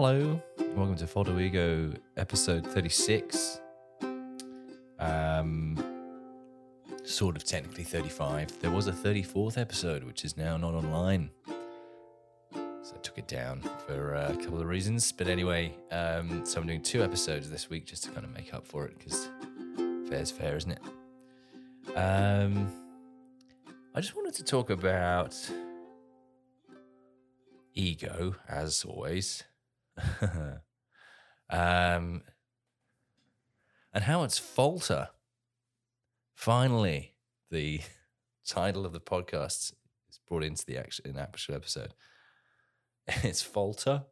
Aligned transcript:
Hello, 0.00 0.40
welcome 0.76 0.94
to 0.94 1.08
Falter 1.08 1.40
Ego 1.40 1.92
episode 2.16 2.64
36. 2.64 3.60
Um, 5.00 5.76
sort 7.02 7.34
of 7.34 7.42
technically 7.42 7.82
35. 7.82 8.60
There 8.60 8.70
was 8.70 8.86
a 8.86 8.92
34th 8.92 9.58
episode, 9.58 10.04
which 10.04 10.24
is 10.24 10.36
now 10.36 10.56
not 10.56 10.74
online. 10.74 11.30
So 12.52 12.94
I 12.94 12.98
took 13.02 13.18
it 13.18 13.26
down 13.26 13.60
for 13.88 14.14
uh, 14.14 14.34
a 14.34 14.36
couple 14.36 14.60
of 14.60 14.68
reasons. 14.68 15.10
But 15.10 15.26
anyway, 15.26 15.74
um, 15.90 16.46
so 16.46 16.60
I'm 16.60 16.68
doing 16.68 16.80
two 16.80 17.02
episodes 17.02 17.50
this 17.50 17.68
week 17.68 17.84
just 17.84 18.04
to 18.04 18.10
kind 18.10 18.24
of 18.24 18.32
make 18.32 18.54
up 18.54 18.68
for 18.68 18.86
it 18.86 18.96
because 18.96 19.28
fair's 20.08 20.30
fair, 20.30 20.56
isn't 20.56 20.70
it? 20.70 21.96
Um, 21.96 22.70
I 23.96 24.00
just 24.00 24.14
wanted 24.14 24.34
to 24.34 24.44
talk 24.44 24.70
about 24.70 25.34
ego, 27.74 28.36
as 28.48 28.84
always. 28.84 29.42
um, 31.50 32.22
and 33.92 34.04
how 34.04 34.22
it's 34.22 34.38
falter. 34.38 35.08
Finally, 36.34 37.14
the 37.50 37.80
title 38.46 38.86
of 38.86 38.92
the 38.92 39.00
podcast 39.00 39.72
is 40.10 40.20
brought 40.26 40.44
into 40.44 40.64
the 40.66 40.78
actual, 40.78 41.06
in 41.06 41.18
actual 41.18 41.54
episode. 41.54 41.94
It's 43.24 43.40
falter, 43.40 44.02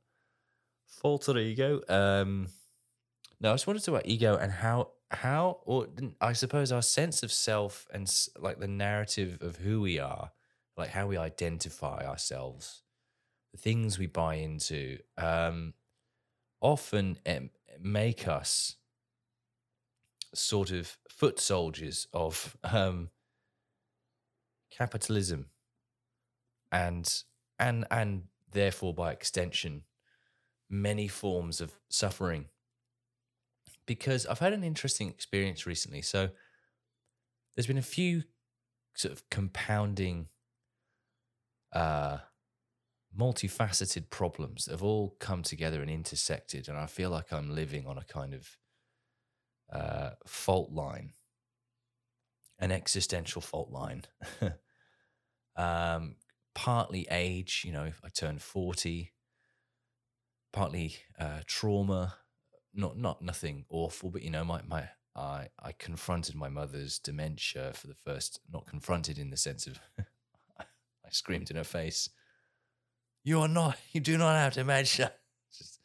falter 0.86 1.36
ego. 1.36 1.82
Um, 1.88 2.48
no, 3.40 3.50
I 3.50 3.54
just 3.54 3.66
wanted 3.66 3.80
to 3.80 3.86
talk 3.86 3.94
about 4.00 4.06
ego 4.10 4.36
and 4.36 4.50
how 4.50 4.92
how 5.10 5.60
or 5.64 5.86
I 6.20 6.32
suppose 6.32 6.72
our 6.72 6.82
sense 6.82 7.22
of 7.22 7.30
self 7.30 7.86
and 7.92 8.10
like 8.38 8.58
the 8.58 8.66
narrative 8.66 9.38
of 9.40 9.56
who 9.56 9.80
we 9.80 9.98
are, 9.98 10.32
like 10.76 10.88
how 10.88 11.06
we 11.06 11.16
identify 11.16 12.04
ourselves, 12.06 12.82
the 13.52 13.58
things 13.58 13.98
we 13.98 14.06
buy 14.06 14.36
into, 14.36 14.98
um, 15.18 15.74
often 16.60 17.18
um, 17.26 17.50
make 17.80 18.26
us 18.26 18.76
sort 20.34 20.70
of 20.70 20.98
foot 21.08 21.40
soldiers 21.40 22.06
of 22.12 22.56
um, 22.64 23.10
capitalism, 24.70 25.46
and 26.72 27.22
and 27.58 27.86
and 27.90 28.24
therefore 28.52 28.94
by 28.94 29.12
extension, 29.12 29.82
many 30.68 31.08
forms 31.08 31.60
of 31.60 31.72
suffering. 31.88 32.46
Because 33.86 34.26
I've 34.26 34.40
had 34.40 34.52
an 34.52 34.64
interesting 34.64 35.08
experience 35.08 35.64
recently. 35.64 36.02
So 36.02 36.30
there's 37.54 37.68
been 37.68 37.78
a 37.78 37.82
few 37.82 38.24
sort 38.94 39.12
of 39.12 39.28
compounding 39.30 40.28
uh 41.72 42.18
multifaceted 43.18 44.10
problems 44.10 44.64
that 44.64 44.72
have 44.72 44.82
all 44.82 45.16
come 45.20 45.42
together 45.42 45.80
and 45.80 45.90
intersected 45.90 46.68
and 46.68 46.76
i 46.76 46.86
feel 46.86 47.10
like 47.10 47.32
i'm 47.32 47.54
living 47.54 47.86
on 47.86 47.98
a 47.98 48.04
kind 48.04 48.34
of 48.34 48.56
uh 49.72 50.10
fault 50.26 50.70
line 50.70 51.12
an 52.58 52.72
existential 52.72 53.42
fault 53.42 53.70
line. 53.70 54.02
Um 55.56 56.16
partly 56.56 57.06
age 57.10 57.62
you 57.66 57.72
know 57.72 57.92
i 58.02 58.08
turned 58.08 58.40
40 58.40 59.12
partly 60.54 60.96
uh 61.20 61.40
trauma 61.46 62.14
not 62.72 62.96
not 62.96 63.20
nothing 63.20 63.66
awful 63.68 64.10
but 64.10 64.22
you 64.22 64.30
know 64.30 64.42
my 64.42 64.62
my 64.66 64.88
i 65.14 65.48
i 65.62 65.72
confronted 65.72 66.34
my 66.34 66.48
mother's 66.48 66.98
dementia 66.98 67.72
for 67.74 67.88
the 67.88 67.94
first 67.94 68.40
not 68.50 68.66
confronted 68.66 69.18
in 69.18 69.28
the 69.28 69.36
sense 69.36 69.66
of 69.66 69.78
i 70.58 71.10
screamed 71.10 71.50
in 71.50 71.56
her 71.56 71.64
face 71.64 72.08
you 73.26 73.40
are 73.40 73.48
not 73.48 73.76
you 73.92 74.00
do 74.00 74.16
not 74.16 74.36
have 74.36 74.54
dementia. 74.54 75.12
Just 75.58 75.80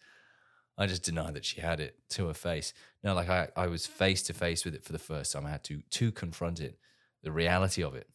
i 0.77 0.87
just 0.87 1.03
denied 1.03 1.33
that 1.33 1.45
she 1.45 1.59
had 1.59 1.79
it 1.79 1.97
to 2.09 2.27
her 2.27 2.33
face. 2.33 2.73
No 3.03 3.13
like 3.13 3.29
i 3.29 3.49
i 3.57 3.67
was 3.67 3.85
face 3.85 4.21
to 4.23 4.33
face 4.33 4.63
with 4.63 4.75
it 4.75 4.83
for 4.85 4.93
the 4.93 4.99
first 4.99 5.33
time. 5.33 5.45
I 5.45 5.51
had 5.51 5.63
to 5.65 5.81
to 5.81 6.11
confront 6.11 6.61
it 6.61 6.77
the 7.23 7.31
reality 7.31 7.83
of 7.83 7.95
it 7.95 8.07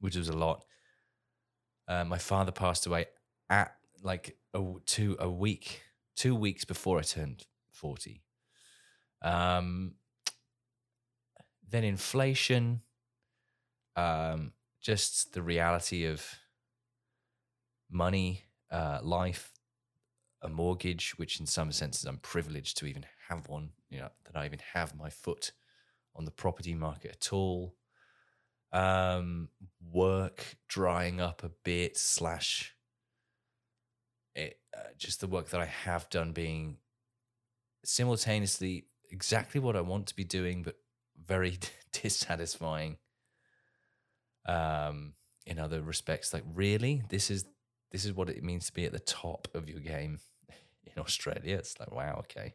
which 0.00 0.16
was 0.16 0.28
a 0.28 0.36
lot. 0.36 0.64
Uh, 1.88 2.04
my 2.04 2.18
father 2.18 2.52
passed 2.52 2.86
away 2.86 3.06
at 3.48 3.74
like 4.02 4.36
a, 4.54 4.62
two 4.86 5.16
a 5.18 5.30
week 5.30 5.82
two 6.16 6.34
weeks 6.34 6.64
before 6.64 6.98
i 6.98 7.02
turned 7.02 7.44
40 7.72 8.22
um 9.22 9.94
then 11.68 11.84
inflation 11.84 12.82
um 13.96 14.52
just 14.80 15.34
the 15.34 15.42
reality 15.42 16.04
of 16.06 16.24
money, 17.94 18.44
uh, 18.70 18.98
life, 19.02 19.52
a 20.42 20.48
mortgage, 20.48 21.12
which 21.16 21.40
in 21.40 21.46
some 21.46 21.72
senses 21.72 22.04
I'm 22.04 22.18
privileged 22.18 22.76
to 22.78 22.86
even 22.86 23.06
have 23.28 23.48
one, 23.48 23.70
you 23.88 23.98
know, 23.98 24.10
that 24.24 24.38
I 24.38 24.44
even 24.44 24.60
have 24.74 24.94
my 24.94 25.08
foot 25.08 25.52
on 26.14 26.24
the 26.24 26.30
property 26.30 26.74
market 26.74 27.12
at 27.12 27.32
all. 27.32 27.74
Um, 28.72 29.48
work 29.92 30.56
drying 30.68 31.20
up 31.20 31.44
a 31.44 31.50
bit, 31.64 31.96
slash, 31.96 32.74
it, 34.34 34.58
uh, 34.76 34.90
just 34.98 35.20
the 35.20 35.28
work 35.28 35.50
that 35.50 35.60
I 35.60 35.66
have 35.66 36.10
done 36.10 36.32
being 36.32 36.78
simultaneously 37.84 38.86
exactly 39.10 39.60
what 39.60 39.76
I 39.76 39.80
want 39.80 40.08
to 40.08 40.16
be 40.16 40.24
doing, 40.24 40.62
but 40.62 40.76
very 41.24 41.58
dissatisfying 41.92 42.98
um, 44.46 45.14
in 45.46 45.58
other 45.58 45.80
respects. 45.80 46.34
Like, 46.34 46.44
really, 46.52 47.02
this 47.08 47.30
is 47.30 47.44
this 47.94 48.04
is 48.04 48.12
what 48.12 48.28
it 48.28 48.42
means 48.42 48.66
to 48.66 48.72
be 48.72 48.84
at 48.86 48.90
the 48.90 48.98
top 48.98 49.46
of 49.54 49.68
your 49.68 49.78
game 49.78 50.18
in 50.96 51.00
Australia. 51.00 51.56
It's 51.56 51.78
like, 51.78 51.92
wow, 51.92 52.16
okay, 52.24 52.54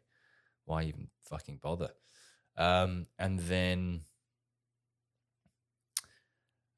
why 0.66 0.84
even 0.84 1.08
fucking 1.30 1.60
bother? 1.64 1.92
Um, 2.58 3.06
and 3.18 3.40
then, 3.40 4.02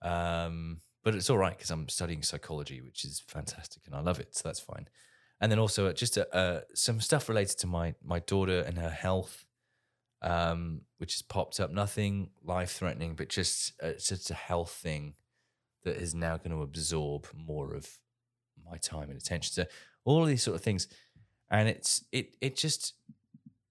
um, 0.04 0.78
but 1.04 1.16
it's 1.16 1.32
all 1.32 1.40
right 1.40 1.58
because 1.58 1.72
I'm 1.72 1.90
studying 1.90 2.22
psychology, 2.22 2.82
which 2.82 3.04
is 3.04 3.24
fantastic, 3.28 3.82
and 3.88 3.96
I 3.96 4.02
love 4.02 4.20
it, 4.20 4.36
so 4.36 4.48
that's 4.48 4.60
fine. 4.60 4.88
And 5.40 5.52
then 5.52 5.58
also 5.58 5.88
uh, 5.88 5.94
just 5.94 6.20
uh, 6.20 6.26
uh, 6.32 6.62
some 6.76 7.02
stuff 7.02 7.30
related 7.30 7.58
to 7.62 7.68
my 7.68 7.96
my 8.04 8.20
daughter 8.20 8.60
and 8.60 8.78
her 8.78 8.92
health, 8.92 9.44
um, 10.22 10.82
which 11.00 11.16
has 11.16 11.24
popped 11.24 11.60
up. 11.60 11.72
Nothing 11.72 12.30
life 12.44 12.74
threatening, 12.74 13.16
but 13.16 13.30
just 13.30 13.74
uh, 13.84 13.88
it's 13.88 14.10
just 14.10 14.30
a 14.30 14.36
health 14.36 14.72
thing 14.72 15.16
that 15.84 15.96
is 15.96 16.14
now 16.14 16.38
going 16.38 16.52
to 16.52 16.62
absorb 16.62 17.26
more 17.34 17.74
of 17.74 17.98
my 18.72 18.78
time 18.78 19.09
and 19.09 19.20
attention. 19.20 19.54
So 19.54 19.66
all 20.06 20.26
these 20.26 20.44
sort 20.44 20.56
of 20.56 20.62
things, 20.62 20.88
and 21.50 21.68
it's 21.68 22.04
it 22.12 22.36
it 22.42 22.56
just 22.56 22.94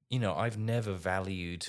you 0.09 0.19
know 0.19 0.35
I've 0.35 0.59
never 0.59 0.93
valued 0.93 1.67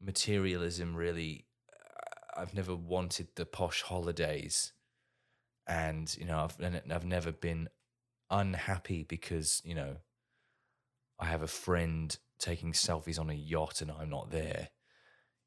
materialism 0.00 0.94
really. 0.94 1.46
Uh, 1.72 2.40
I've 2.40 2.54
never 2.54 2.76
wanted 2.76 3.28
the 3.34 3.46
posh 3.46 3.82
holidays, 3.82 4.72
and 5.66 6.14
you 6.18 6.26
know 6.26 6.38
I've 6.38 6.60
and 6.60 6.92
I've 6.92 7.06
never 7.06 7.32
been 7.32 7.68
unhappy 8.30 9.04
because 9.04 9.62
you 9.64 9.74
know 9.74 9.96
I 11.18 11.26
have 11.26 11.42
a 11.42 11.48
friend 11.48 12.16
taking 12.38 12.72
selfies 12.72 13.18
on 13.18 13.30
a 13.30 13.34
yacht 13.34 13.80
and 13.80 13.90
I'm 13.90 14.10
not 14.10 14.30
there. 14.30 14.68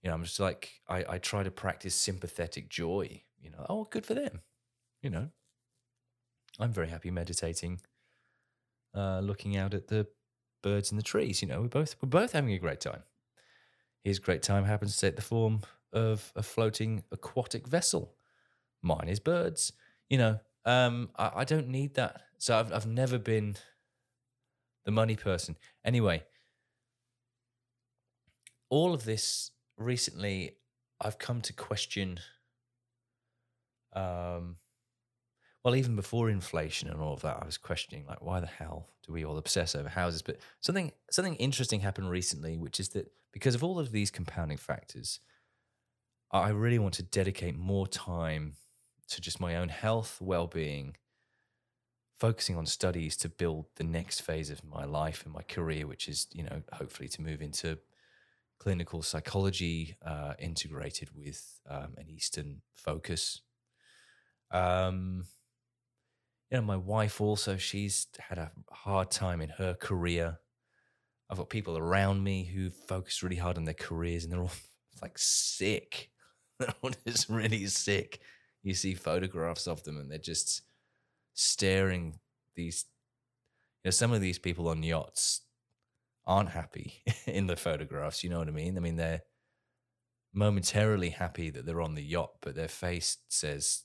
You 0.02 0.10
know, 0.10 0.16
I'm 0.16 0.24
just 0.24 0.40
like 0.40 0.82
I, 0.88 1.06
I 1.08 1.18
try 1.18 1.44
to 1.44 1.52
practice 1.52 1.94
sympathetic 1.94 2.70
joy. 2.70 3.24
You 3.40 3.52
know, 3.52 3.66
oh, 3.70 3.84
good 3.86 4.06
for 4.06 4.14
them. 4.14 4.42
You 5.02 5.10
know, 5.10 5.30
I'm 6.60 6.74
very 6.74 6.90
happy 6.90 7.10
meditating, 7.10 7.80
uh, 8.94 9.20
looking 9.20 9.56
out 9.56 9.74
at 9.74 9.88
the 9.88 10.08
birds 10.62 10.92
in 10.92 10.98
the 10.98 11.04
trees. 11.04 11.42
You 11.42 11.48
know, 11.48 11.62
we're 11.62 11.68
both 11.68 11.96
we're 12.02 12.10
both 12.10 12.34
having 12.34 12.52
a 12.54 12.60
great 12.60 12.82
time. 12.82 13.04
His 14.04 14.20
great 14.20 14.44
time 14.44 14.66
happens 14.66 14.96
to 14.96 15.02
take 15.02 15.16
the 15.16 15.22
form 15.22 15.62
of 15.94 16.32
a 16.36 16.44
floating 16.44 17.04
aquatic 17.12 17.68
vessel. 17.68 18.16
Mine 18.82 19.08
is 19.08 19.20
birds. 19.20 19.74
You 20.10 20.18
know, 20.18 20.40
um, 20.66 21.10
I, 21.18 21.32
I 21.38 21.44
don't 21.44 21.70
need 21.70 21.96
that. 21.96 22.22
So 22.38 22.58
I've 22.58 22.74
I've 22.74 22.88
never 22.88 23.18
been 23.18 23.56
the 24.86 24.92
money 24.92 25.16
person. 25.16 25.56
Anyway, 25.86 26.24
all 28.70 28.94
of 28.94 29.06
this 29.06 29.52
recently, 29.78 30.58
I've 31.00 31.18
come 31.18 31.42
to 31.42 31.54
question. 31.54 32.20
Um, 33.94 34.58
well, 35.64 35.76
even 35.76 35.96
before 35.96 36.30
inflation 36.30 36.90
and 36.90 37.02
all 37.02 37.14
of 37.14 37.22
that, 37.22 37.40
I 37.42 37.46
was 37.46 37.58
questioning 37.58 38.06
like, 38.08 38.22
why 38.22 38.40
the 38.40 38.48
hell 38.48 38.90
do 39.06 39.12
we 39.12 39.26
all 39.26 39.38
obsess 39.38 39.76
over 39.76 39.90
houses? 39.90 40.22
But 40.22 40.38
something 40.62 40.92
something 41.12 41.36
interesting 41.36 41.82
happened 41.82 42.10
recently, 42.10 42.58
which 42.58 42.80
is 42.80 42.90
that 42.90 43.12
because 43.34 43.56
of 43.56 43.64
all 43.64 43.78
of 43.80 43.92
these 43.92 44.10
compounding 44.10 44.58
factors, 44.58 45.20
I 46.32 46.50
really 46.50 46.80
want 46.80 46.94
to 46.96 47.04
dedicate 47.04 47.58
more 47.58 47.88
time 47.88 48.54
to 49.10 49.22
just 49.22 49.42
my 49.42 49.58
own 49.58 49.70
health, 49.70 50.18
well 50.22 50.48
being, 50.48 50.96
focusing 52.20 52.56
on 52.56 52.66
studies 52.66 53.18
to 53.18 53.30
build 53.30 53.66
the 53.76 53.84
next 53.84 54.22
phase 54.22 54.50
of 54.50 54.64
my 54.64 54.86
life 54.86 55.24
and 55.26 55.34
my 55.34 55.42
career, 55.42 55.88
which 55.88 56.08
is 56.08 56.28
you 56.32 56.44
know 56.44 56.62
hopefully 56.72 57.10
to 57.10 57.22
move 57.22 57.42
into 57.42 57.78
clinical 58.60 59.02
psychology 59.02 59.98
uh, 60.06 60.34
integrated 60.40 61.10
with 61.16 61.60
um, 61.70 61.96
an 61.98 62.10
Eastern 62.10 62.62
focus. 62.76 63.42
Um, 64.52 65.26
you 66.52 66.58
know, 66.58 66.64
my 66.64 66.78
wife 66.78 67.22
also, 67.22 67.58
she's 67.58 68.08
had 68.20 68.38
a 68.38 68.52
hard 68.72 69.12
time 69.12 69.42
in 69.42 69.50
her 69.50 69.76
career. 69.76 70.40
I've 71.30 71.38
got 71.38 71.50
people 71.50 71.78
around 71.78 72.24
me 72.24 72.44
who 72.44 72.72
focus 72.72 73.22
really 73.22 73.36
hard 73.36 73.58
on 73.58 73.66
their 73.66 73.76
careers 73.76 74.24
and 74.24 74.34
they're 74.34 74.42
all 74.42 74.52
like 75.02 75.18
sick. 75.18 76.10
They're 76.60 76.74
all 76.82 76.92
just 77.08 77.30
really 77.30 77.66
sick. 77.68 78.20
You 78.64 78.74
see 78.74 78.94
photographs 78.94 79.66
of 79.66 79.82
them 79.84 79.98
and 79.98 80.12
they're 80.12 80.18
just 80.18 80.64
staring 81.34 82.20
these, 82.56 82.84
you 83.86 83.88
know, 83.88 83.92
some 83.92 84.12
of 84.12 84.20
these 84.20 84.38
people 84.38 84.68
on 84.68 84.84
yachts 84.84 85.40
aren't 86.28 86.50
happy 86.50 87.02
in 87.28 87.48
the 87.48 87.56
photographs. 87.56 88.26
You 88.26 88.30
know 88.30 88.40
what 88.40 88.50
I 88.50 88.52
mean? 88.52 88.76
I 88.76 88.82
mean, 88.82 88.98
they're 88.98 89.22
momentarily 90.34 91.12
happy 91.12 91.50
that 91.50 91.66
they're 91.66 91.82
on 91.82 91.96
the 91.96 92.04
yacht, 92.04 92.32
but 92.42 92.56
their 92.56 92.68
face 92.68 93.18
says, 93.30 93.84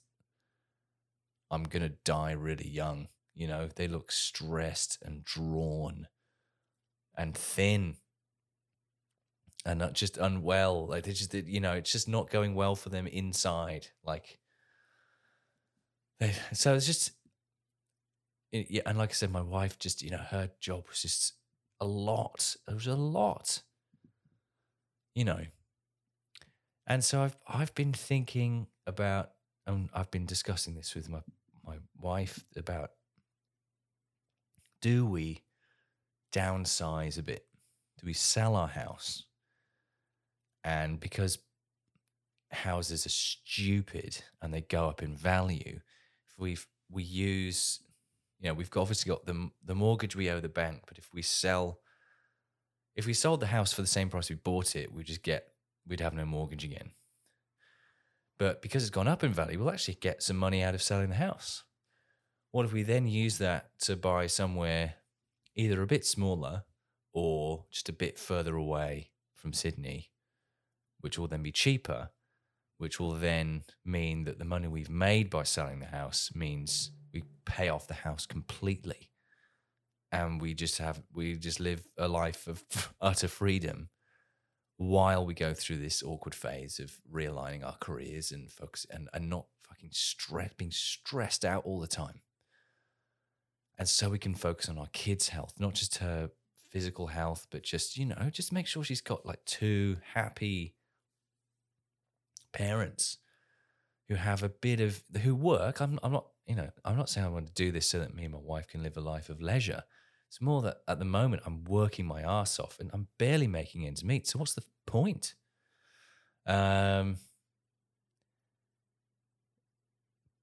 I'm 1.55 1.65
going 1.65 1.83
to 1.83 1.95
die 2.05 2.33
really 2.33 2.69
young. 2.69 3.09
You 3.35 3.47
know, 3.49 3.69
they 3.75 3.89
look 3.89 4.11
stressed 4.11 4.99
and 5.03 5.25
drawn 5.25 6.09
and 7.17 7.37
thin 7.37 7.97
and 9.65 9.79
not 9.79 9.93
just 9.95 10.19
unwell. 10.19 10.87
Like 10.87 11.05
they 11.05 11.13
just, 11.13 11.33
you 11.33 11.61
know, 11.61 11.73
it's 11.73 11.93
just 11.93 12.09
not 12.09 12.31
going 12.31 12.55
well 12.55 12.75
for 12.75 12.91
them 12.91 13.07
inside. 13.07 13.89
Like, 14.05 14.41
they, 16.21 16.35
so 16.53 16.75
it's 16.75 16.87
just, 16.87 17.13
yeah. 18.53 18.83
And 18.87 18.99
like 18.99 19.11
I 19.11 19.15
said, 19.15 19.31
my 19.31 19.41
wife 19.43 19.79
just, 19.79 20.03
you 20.03 20.11
know, 20.11 20.19
her 20.19 20.51
job 20.61 20.87
was 20.89 21.03
just 21.03 21.35
a 21.81 21.87
lot. 21.87 22.57
It 22.69 22.75
was 22.75 22.87
a 22.87 22.95
lot, 22.95 23.63
you 25.15 25.25
know. 25.25 25.41
And 26.87 27.03
so 27.03 27.23
I've 27.23 27.37
I've 27.49 27.75
been 27.75 27.93
thinking 27.93 28.67
about, 28.87 29.31
and 29.67 29.89
I've 29.95 30.11
been 30.11 30.27
discussing 30.27 30.75
this 30.75 30.95
with 30.95 31.09
my 31.09 31.21
my 31.67 31.79
wife 32.01 32.45
about, 32.57 32.91
do 34.81 35.07
we 35.07 35.43
downsize 36.33 37.19
a 37.19 37.23
bit? 37.23 37.47
Do 37.99 38.07
we 38.07 38.13
sell 38.13 38.57
our 38.57 38.69
house? 38.69 39.25
And 40.63 40.99
because 40.99 41.39
houses 42.51 43.07
are 43.07 43.11
stupid 43.11 44.19
and 44.41 44.53
they 44.53 44.63
go 44.63 44.89
up 44.89 45.03
in 45.03 45.17
value, 45.17 45.81
if 46.29 46.39
we 46.39 46.57
we 46.91 47.03
use, 47.03 47.81
you 48.41 48.49
know, 48.49 48.55
we've 48.55 48.71
got, 48.71 48.83
obviously 48.83 49.11
got 49.11 49.27
the 49.27 49.51
the 49.65 49.75
mortgage 49.75 50.17
we 50.17 50.31
owe 50.31 50.41
the 50.41 50.49
bank, 50.49 50.83
but 50.87 50.99
if 50.99 51.13
we 51.13 51.23
sell, 51.23 51.81
if 52.97 53.07
we 53.07 53.13
sold 53.13 53.41
the 53.41 53.47
house 53.47 53.73
for 53.73 53.83
the 53.83 53.89
same 53.89 54.09
price 54.09 54.29
we 54.31 54.37
bought 54.37 54.77
it, 54.77 54.93
we'd 54.93 55.07
just 55.07 55.23
get 55.23 55.49
we'd 55.87 56.01
have 56.01 56.15
no 56.15 56.25
mortgage 56.25 56.65
again. 56.65 56.91
But 58.45 58.61
because 58.61 58.83
it's 58.83 58.91
gone 58.91 59.09
up 59.09 59.25
in 59.25 59.33
value, 59.33 59.59
we'll 59.59 59.71
actually 59.71 59.95
get 59.95 60.23
some 60.23 60.37
money 60.37 60.63
out 60.63 60.75
of 60.75 60.83
selling 60.83 61.09
the 61.09 61.15
house. 61.15 61.65
What 62.51 62.67
if 62.67 62.75
we 62.75 62.83
then 62.83 63.09
use 63.09 63.39
that 63.39 63.71
to 63.85 63.97
buy 63.97 64.27
somewhere 64.27 64.97
either 65.57 65.81
a 65.81 65.87
bit 65.87 66.05
smaller 66.05 66.65
or 67.15 67.65
just 67.71 67.89
a 67.89 67.93
bit 67.95 68.19
further 68.19 68.55
away 68.55 69.13
from 69.35 69.55
Sydney, 69.55 70.11
which 71.01 71.19
will 71.19 71.27
then 71.27 71.43
be 71.43 71.53
cheaper, 71.53 72.11
which 72.77 73.01
will 73.01 73.13
then 73.13 73.65
mean 73.83 74.25
that 74.25 74.39
the 74.39 74.45
money 74.45 74.69
we've 74.69 74.91
made 74.91 75.31
by 75.31 75.45
selling 75.45 75.81
the 75.81 75.87
house 75.87 76.31
means 76.35 76.91
we 77.15 77.23
pay 77.47 77.71
off 77.71 77.89
the 77.89 77.95
house 77.95 78.27
completely. 78.27 79.09
And 80.13 80.39
we 80.39 80.53
just 80.53 80.77
have, 80.77 81.03
we 81.15 81.37
just 81.37 81.61
live 81.61 81.89
a 81.97 82.09
life 82.09 82.47
of 82.47 82.63
utter 83.01 83.29
freedom 83.29 83.89
while 84.77 85.25
we 85.25 85.35
go 85.35 85.55
through 85.55 85.79
this 85.79 86.03
awkward 86.03 86.35
phase 86.35 86.81
of 86.81 86.99
realigning 87.13 87.65
our 87.65 87.77
careers 87.81 88.33
and 88.33 88.51
focus 88.51 88.87
and, 88.91 89.09
and 89.15 89.31
not 89.31 89.47
fucking 89.69 89.91
stress 89.93 90.53
being 90.57 90.71
stressed 90.71 91.45
out 91.45 91.65
all 91.65 91.81
the 91.81 91.87
time. 91.87 92.21
And 93.79 93.89
so 93.89 94.09
we 94.09 94.19
can 94.19 94.35
focus 94.35 94.69
on 94.69 94.79
our 94.79 94.89
kids' 94.93 95.29
health, 95.29 95.55
not 95.59 95.75
just 95.75 95.99
her 95.99 96.31
physical 96.71 97.09
health, 97.09 97.47
but 97.51 97.63
just, 97.63 97.97
you 97.97 98.07
know, 98.07 98.31
just 98.31 98.53
make 98.53 98.67
sure 98.67 98.85
she's 98.85 99.01
got 99.01 99.27
like 99.27 99.45
two 99.45 99.97
happy 100.15 100.75
parents 102.53 103.19
who 104.09 104.15
have 104.15 104.43
a 104.43 104.49
bit 104.49 104.81
of 104.81 105.03
who 105.23 105.35
work. 105.35 105.81
I'm 105.81 105.99
I'm 106.03 106.13
not, 106.13 106.27
you 106.47 106.55
know, 106.55 106.71
I'm 106.85 106.97
not 106.97 107.09
saying 107.09 107.27
I 107.27 107.31
want 107.31 107.47
to 107.47 107.53
do 107.53 107.73
this 107.73 107.89
so 107.89 107.99
that 108.01 108.15
me 108.15 108.25
and 108.25 108.33
my 108.33 108.41
wife 108.41 108.69
can 108.69 108.83
live 108.83 108.97
a 108.97 109.01
life 109.01 109.29
of 109.29 109.41
leisure. 109.41 109.83
It's 110.35 110.41
more 110.41 110.63
that 110.63 110.79
at 110.89 110.99
the 110.99 111.05
moment 111.05 111.45
I'm 111.47 111.63
working 111.63 112.07
my 112.07 112.23
ass 112.23 112.59
off 112.59 112.81
and 112.81 112.91
I'm 112.93 113.07
barely 113.21 113.47
making 113.47 113.87
ends 113.87 114.03
meet. 114.03 114.27
So 114.27 114.41
what's 114.41 114.55
the 114.55 114.65
point? 114.85 115.37
Um, 116.45 117.19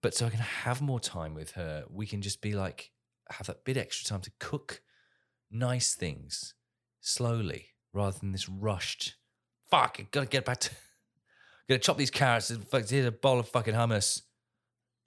but 0.02 0.14
so 0.14 0.28
I 0.28 0.30
can 0.30 0.40
have 0.40 0.82
more 0.82 1.02
time 1.02 1.34
with 1.34 1.52
her. 1.52 1.84
We 1.90 2.06
can 2.06 2.22
just 2.22 2.42
be 2.42 2.54
like, 2.54 2.92
have 3.32 3.48
that 3.48 3.66
bit 3.66 3.76
extra 3.76 4.08
time 4.08 4.22
to 4.22 4.32
cook 4.40 4.82
nice 5.52 5.94
things 5.94 6.54
slowly 7.02 7.66
rather 7.92 8.18
than 8.18 8.32
this 8.32 8.48
rushed. 8.48 9.16
Fuck, 9.70 9.98
I 10.00 10.08
gotta 10.10 10.26
get 10.26 10.46
back 10.46 10.62
to. 10.62 10.72
gotta 11.68 11.80
chop 11.80 11.98
these 11.98 12.12
carrots 12.12 12.48
here's 12.48 13.06
a 13.06 13.12
bowl 13.12 13.42
of 13.42 13.50
fucking 13.50 13.76
hummus. 13.76 14.22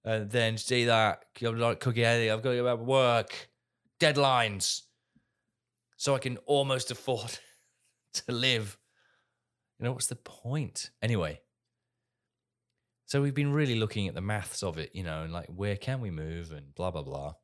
And 0.05 0.31
then 0.31 0.59
see 0.59 0.85
that. 0.85 1.25
I'm 1.43 1.59
not 1.59 1.81
cooking 1.81 2.05
anything. 2.05 2.31
I've 2.31 2.43
got 2.43 2.51
to 2.51 2.57
go 2.57 2.65
back 2.65 2.77
to 2.77 2.85
work 2.85 3.49
deadlines 4.01 4.83
so 5.97 6.15
I 6.15 6.19
can 6.19 6.37
almost 6.47 6.91
afford 6.91 7.39
to 8.15 8.33
live. 8.33 8.79
You 9.79 9.87
know, 9.87 9.93
what's 9.93 10.07
the 10.07 10.17
point? 10.17 10.91
Anyway, 11.03 11.41
so 13.07 13.21
we've 13.21 13.35
been 13.35 13.53
really 13.53 13.75
looking 13.75 14.09
at 14.09 14.15
the 14.15 14.21
maths 14.21 14.63
of 14.63 14.79
it, 14.79 14.91
you 14.95 15.03
know, 15.03 15.23
and 15.23 15.33
like 15.33 15.47
where 15.47 15.77
can 15.77 16.01
we 16.01 16.11
move 16.11 16.53
and 16.53 16.75
blah, 16.75 16.91
blah, 16.91 17.03
blah. 17.03 17.35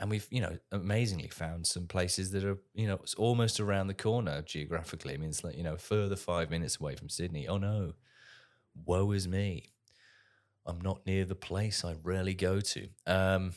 And 0.00 0.10
we've, 0.10 0.26
you 0.30 0.40
know, 0.40 0.56
amazingly 0.70 1.28
found 1.28 1.66
some 1.66 1.88
places 1.88 2.30
that 2.30 2.44
are, 2.44 2.58
you 2.72 2.86
know, 2.86 3.00
it's 3.02 3.14
almost 3.14 3.58
around 3.58 3.88
the 3.88 3.94
corner 3.94 4.42
geographically. 4.42 5.12
I 5.12 5.16
mean, 5.16 5.30
it's 5.30 5.42
like, 5.42 5.56
you 5.56 5.64
know, 5.64 5.76
further 5.76 6.14
five 6.14 6.50
minutes 6.50 6.78
away 6.80 6.94
from 6.94 7.08
Sydney. 7.08 7.48
Oh 7.48 7.58
no, 7.58 7.94
woe 8.86 9.10
is 9.10 9.26
me. 9.26 9.72
I'm 10.64 10.80
not 10.80 11.04
near 11.04 11.24
the 11.24 11.34
place 11.34 11.84
I 11.84 11.96
rarely 12.02 12.34
go 12.34 12.60
to. 12.60 12.88
Um, 13.06 13.52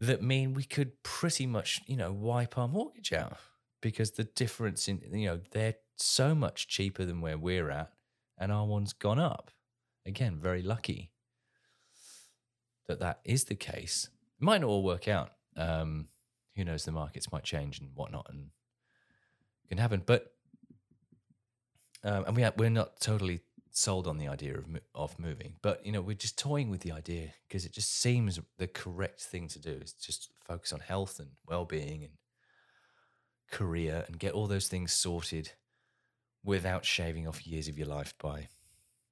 that 0.00 0.22
mean 0.22 0.54
we 0.54 0.64
could 0.64 1.02
pretty 1.02 1.46
much, 1.46 1.80
you 1.86 1.96
know, 1.96 2.10
wipe 2.10 2.58
our 2.58 2.66
mortgage 2.66 3.12
out 3.12 3.36
because 3.80 4.12
the 4.12 4.24
difference 4.24 4.88
in, 4.88 5.02
you 5.12 5.26
know, 5.26 5.40
they're 5.52 5.76
so 5.96 6.34
much 6.34 6.66
cheaper 6.68 7.04
than 7.04 7.20
where 7.20 7.38
we're 7.38 7.70
at 7.70 7.92
and 8.38 8.50
our 8.50 8.66
one's 8.66 8.94
gone 8.94 9.18
up. 9.18 9.50
Again, 10.06 10.38
very 10.40 10.62
lucky 10.62 11.12
that 12.88 13.00
that 13.00 13.20
is 13.24 13.44
the 13.44 13.54
case. 13.54 14.08
It 14.40 14.44
might 14.44 14.62
not 14.62 14.68
all 14.68 14.82
work 14.82 15.06
out. 15.06 15.30
Um, 15.56 16.08
who 16.56 16.64
knows? 16.64 16.84
The 16.84 16.92
markets 16.92 17.30
might 17.30 17.44
change 17.44 17.78
and 17.78 17.90
whatnot, 17.94 18.26
and 18.30 18.48
can 19.68 19.78
happen. 19.78 20.02
But 20.04 20.32
um, 22.02 22.24
and 22.26 22.36
we 22.36 22.42
have, 22.42 22.54
we're 22.56 22.70
not 22.70 23.00
totally 23.00 23.40
sold 23.80 24.06
on 24.06 24.18
the 24.18 24.28
idea 24.28 24.56
of 24.56 24.64
of 24.94 25.18
moving, 25.18 25.54
but 25.62 25.84
you 25.84 25.92
know 25.92 26.00
we're 26.00 26.14
just 26.14 26.38
toying 26.38 26.70
with 26.70 26.80
the 26.80 26.92
idea 26.92 27.32
because 27.48 27.64
it 27.64 27.72
just 27.72 28.00
seems 28.00 28.38
the 28.58 28.66
correct 28.66 29.20
thing 29.20 29.48
to 29.48 29.58
do 29.58 29.78
is 29.82 29.92
just 29.92 30.30
focus 30.44 30.72
on 30.72 30.80
health 30.80 31.18
and 31.18 31.30
well 31.46 31.64
being 31.64 32.04
and 32.04 32.12
career 33.50 34.04
and 34.06 34.18
get 34.18 34.32
all 34.32 34.46
those 34.46 34.68
things 34.68 34.92
sorted 34.92 35.52
without 36.44 36.84
shaving 36.84 37.26
off 37.26 37.46
years 37.46 37.68
of 37.68 37.78
your 37.78 37.88
life 37.88 38.14
by 38.18 38.48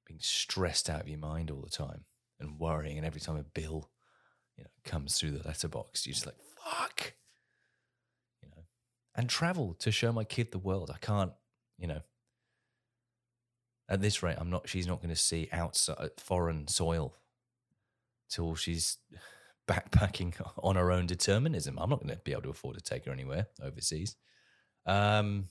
being 0.05 0.19
stressed 0.21 0.89
out 0.89 1.01
of 1.01 1.09
your 1.09 1.19
mind 1.19 1.51
all 1.51 1.61
the 1.61 1.69
time 1.69 2.05
and 2.39 2.59
worrying. 2.59 2.97
And 2.97 3.05
every 3.05 3.21
time 3.21 3.37
a 3.37 3.43
bill 3.43 3.89
you 4.57 4.63
know 4.63 4.69
comes 4.85 5.17
through 5.17 5.31
the 5.31 5.47
letterbox, 5.47 6.05
you're 6.05 6.13
just 6.13 6.25
like 6.25 6.37
fuck, 6.57 7.13
you 8.41 8.49
know. 8.49 8.63
And 9.15 9.29
travel 9.29 9.75
to 9.79 9.91
show 9.91 10.11
my 10.11 10.23
kid 10.23 10.51
the 10.51 10.59
world. 10.59 10.91
I 10.93 10.97
can't, 10.99 11.33
you 11.77 11.87
know 11.87 12.01
at 13.89 14.01
this 14.01 14.21
rate, 14.21 14.37
I'm 14.39 14.49
not. 14.49 14.69
She's 14.69 14.87
not 14.87 14.99
going 15.01 15.09
to 15.09 15.15
see 15.15 15.49
outside 15.51 16.11
foreign 16.17 16.67
soil 16.67 17.15
till 18.29 18.55
she's 18.55 18.97
backpacking 19.67 20.33
on 20.63 20.75
her 20.75 20.91
own 20.91 21.07
determinism. 21.07 21.77
I'm 21.79 21.89
not 21.89 22.01
going 22.01 22.15
to 22.15 22.21
be 22.23 22.31
able 22.31 22.43
to 22.43 22.49
afford 22.49 22.77
to 22.77 22.81
take 22.83 23.05
her 23.05 23.11
anywhere 23.11 23.47
overseas. 23.61 24.15
Um, 24.85 25.49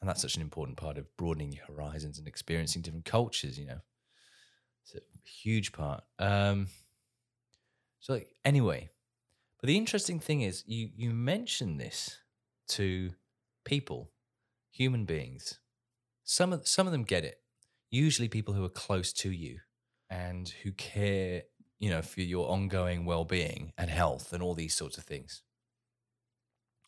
and 0.00 0.08
that's 0.08 0.22
such 0.22 0.36
an 0.36 0.42
important 0.42 0.76
part 0.76 0.98
of 0.98 1.16
broadening 1.16 1.52
your 1.52 1.64
horizons 1.66 2.18
and 2.18 2.26
experiencing 2.26 2.82
different 2.82 3.04
cultures. 3.04 3.58
You 3.58 3.66
know, 3.66 3.80
it's 4.82 4.94
a 4.96 5.00
huge 5.28 5.72
part. 5.72 6.02
Um, 6.18 6.68
so, 8.00 8.14
like, 8.14 8.34
anyway, 8.44 8.90
but 9.60 9.68
the 9.68 9.76
interesting 9.76 10.18
thing 10.18 10.42
is, 10.42 10.64
you 10.66 10.90
you 10.94 11.10
mention 11.10 11.78
this 11.78 12.18
to 12.68 13.12
people, 13.64 14.10
human 14.70 15.04
beings, 15.04 15.60
some 16.24 16.52
of 16.52 16.66
some 16.66 16.86
of 16.86 16.92
them 16.92 17.04
get 17.04 17.24
it. 17.24 17.40
Usually, 17.90 18.28
people 18.28 18.54
who 18.54 18.64
are 18.64 18.70
close 18.70 19.12
to 19.14 19.30
you 19.30 19.58
and 20.08 20.48
who 20.62 20.72
care, 20.72 21.42
you 21.78 21.90
know, 21.90 22.02
for 22.02 22.20
your 22.20 22.50
ongoing 22.50 23.04
well-being 23.04 23.72
and 23.76 23.90
health 23.90 24.32
and 24.32 24.42
all 24.42 24.54
these 24.54 24.74
sorts 24.74 24.98
of 24.98 25.04
things. 25.04 25.42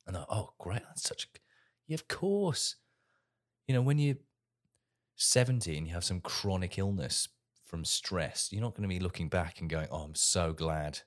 And 0.06 0.16
oh, 0.16 0.52
great, 0.58 0.82
that's 0.86 1.02
such 1.02 1.24
a, 1.24 1.38
yeah, 1.86 1.94
of 1.94 2.08
course. 2.08 2.76
You 3.66 3.74
know, 3.74 3.82
when 3.82 3.98
you're 3.98 4.16
70 5.16 5.76
and 5.76 5.86
you 5.86 5.94
have 5.94 6.04
some 6.04 6.20
chronic 6.20 6.78
illness 6.78 7.28
from 7.64 7.84
stress. 7.84 8.50
You're 8.52 8.62
not 8.62 8.74
going 8.74 8.88
to 8.88 8.94
be 8.94 9.00
looking 9.00 9.28
back 9.28 9.60
and 9.60 9.70
going, 9.70 9.88
"Oh, 9.90 10.02
I'm 10.02 10.14
so 10.14 10.52
glad 10.52 11.00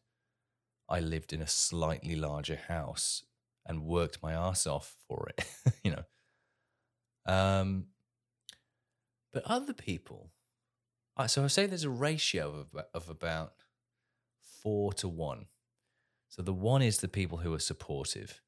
I 0.89 1.00
lived 1.00 1.34
in 1.34 1.41
a 1.41 1.48
slightly 1.48 2.15
larger 2.15 2.60
house 2.67 3.24
and 3.65 3.84
worked 3.84 4.24
my 4.24 4.34
ass 4.34 4.65
off 4.67 4.96
for 5.07 5.29
it." 5.29 5.46
you 5.84 5.91
know. 5.91 6.03
Um, 7.25 7.86
but 9.38 9.46
other 9.46 9.74
people, 9.74 10.32
so 11.27 11.44
I 11.44 11.48
say 11.48 11.67
there's 11.67 11.84
a 11.84 11.91
ratio 11.91 12.65
of 12.74 12.84
of 12.91 13.08
about 13.08 13.53
four 14.63 14.94
to 14.94 15.08
one. 15.08 15.46
So 16.27 16.41
the 16.41 16.51
one 16.51 16.82
is 16.82 16.98
the 16.98 17.08
people 17.08 17.38
who 17.38 17.53
are 17.53 17.60
supportive. 17.60 18.41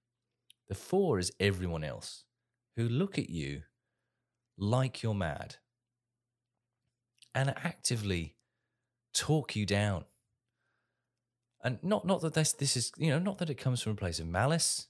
The 0.68 0.74
four 0.74 1.20
is 1.20 1.32
everyone 1.40 1.84
else 1.84 2.24
who 2.76 2.90
look 2.90 3.20
at 3.20 3.30
you 3.30 3.62
like 4.58 5.04
you're 5.04 5.14
mad 5.14 5.58
and 7.36 7.50
actively 7.50 8.36
talk 9.14 9.56
you 9.56 9.68
down. 9.68 10.06
And 11.64 11.78
not 11.84 12.04
not 12.04 12.22
that 12.22 12.34
this 12.34 12.54
this 12.54 12.76
is 12.76 12.92
you 12.98 13.12
know 13.12 13.20
not 13.20 13.38
that 13.38 13.52
it 13.52 13.60
comes 13.60 13.80
from 13.84 13.92
a 13.92 13.96
place 13.96 14.20
of 14.20 14.26
malice, 14.26 14.88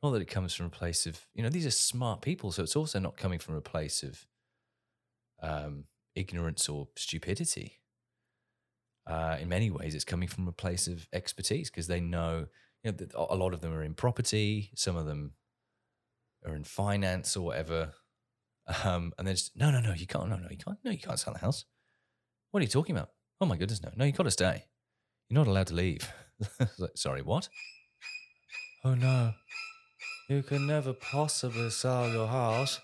not 0.00 0.12
that 0.12 0.22
it 0.22 0.30
comes 0.30 0.54
from 0.54 0.66
a 0.66 0.70
place 0.70 1.06
of 1.06 1.26
you 1.34 1.42
know 1.42 1.48
these 1.48 1.66
are 1.66 1.72
smart 1.72 2.22
people, 2.22 2.52
so 2.52 2.62
it's 2.62 2.76
also 2.76 3.00
not 3.00 3.16
coming 3.16 3.40
from 3.40 3.56
a 3.56 3.60
place 3.60 4.04
of 4.04 4.28
um, 5.42 5.84
ignorance 6.14 6.68
or 6.68 6.88
stupidity. 6.96 7.80
Uh, 9.06 9.36
in 9.40 9.48
many 9.48 9.70
ways, 9.70 9.94
it's 9.94 10.04
coming 10.04 10.28
from 10.28 10.46
a 10.46 10.52
place 10.52 10.86
of 10.86 11.08
expertise 11.12 11.70
because 11.70 11.86
they 11.86 12.00
know 12.00 12.46
you 12.82 12.90
know 12.90 12.96
that 12.96 13.12
a 13.14 13.34
lot 13.34 13.52
of 13.52 13.60
them 13.60 13.72
are 13.72 13.82
in 13.82 13.94
property, 13.94 14.70
some 14.74 14.96
of 14.96 15.06
them 15.06 15.32
are 16.46 16.54
in 16.54 16.64
finance 16.64 17.36
or 17.36 17.44
whatever. 17.44 17.92
Um, 18.84 19.12
and 19.18 19.26
then 19.26 19.34
just 19.34 19.56
no, 19.56 19.70
no, 19.70 19.80
no, 19.80 19.94
you 19.94 20.06
can't, 20.06 20.28
no, 20.28 20.36
no, 20.36 20.48
you 20.50 20.56
can't, 20.56 20.78
no, 20.84 20.90
you 20.90 20.98
can't 20.98 21.18
sell 21.18 21.32
the 21.32 21.40
house. 21.40 21.64
What 22.50 22.60
are 22.60 22.64
you 22.64 22.68
talking 22.68 22.96
about? 22.96 23.10
Oh 23.40 23.46
my 23.46 23.56
goodness, 23.56 23.82
no, 23.82 23.90
no, 23.96 24.04
you've 24.04 24.16
got 24.16 24.24
to 24.24 24.30
stay. 24.30 24.64
You're 25.28 25.38
not 25.38 25.48
allowed 25.48 25.68
to 25.68 25.74
leave. 25.74 26.08
Sorry, 26.94 27.22
what? 27.22 27.48
Oh 28.84 28.94
no, 28.94 29.32
you 30.28 30.42
can 30.42 30.66
never 30.66 30.92
possibly 30.92 31.70
sell 31.70 32.08
your 32.08 32.28
house. 32.28 32.80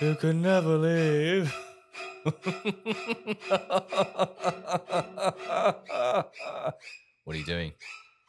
You 0.00 0.14
can 0.14 0.40
never 0.40 0.76
leave. 0.76 1.52
what 7.24 7.34
are 7.34 7.36
you 7.36 7.44
doing? 7.44 7.72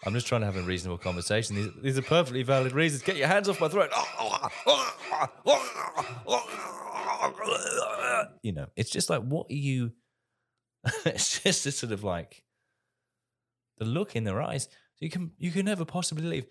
I'm 0.05 0.13
just 0.13 0.27
trying 0.27 0.41
to 0.41 0.45
have 0.45 0.55
a 0.55 0.61
reasonable 0.61 0.97
conversation. 0.97 1.55
These, 1.55 1.69
these 1.81 1.97
are 1.97 2.01
perfectly 2.01 2.43
valid 2.43 2.71
reasons. 2.71 3.03
Get 3.03 3.17
your 3.17 3.27
hands 3.27 3.49
off 3.49 3.59
my 3.59 3.67
throat. 3.67 3.91
You 8.41 8.53
know, 8.53 8.67
it's 8.77 8.89
just 8.89 9.09
like, 9.09 9.21
what 9.21 9.47
are 9.49 9.55
you? 9.55 9.91
it's 11.05 11.41
just 11.41 11.65
a 11.65 11.71
sort 11.71 11.91
of 11.91 12.03
like 12.05 12.43
the 13.77 13.85
look 13.85 14.15
in 14.15 14.23
their 14.23 14.41
eyes. 14.41 14.69
You 14.99 15.09
can 15.09 15.31
you 15.37 15.51
can 15.51 15.65
never 15.65 15.83
possibly 15.83 16.25
leave. 16.25 16.45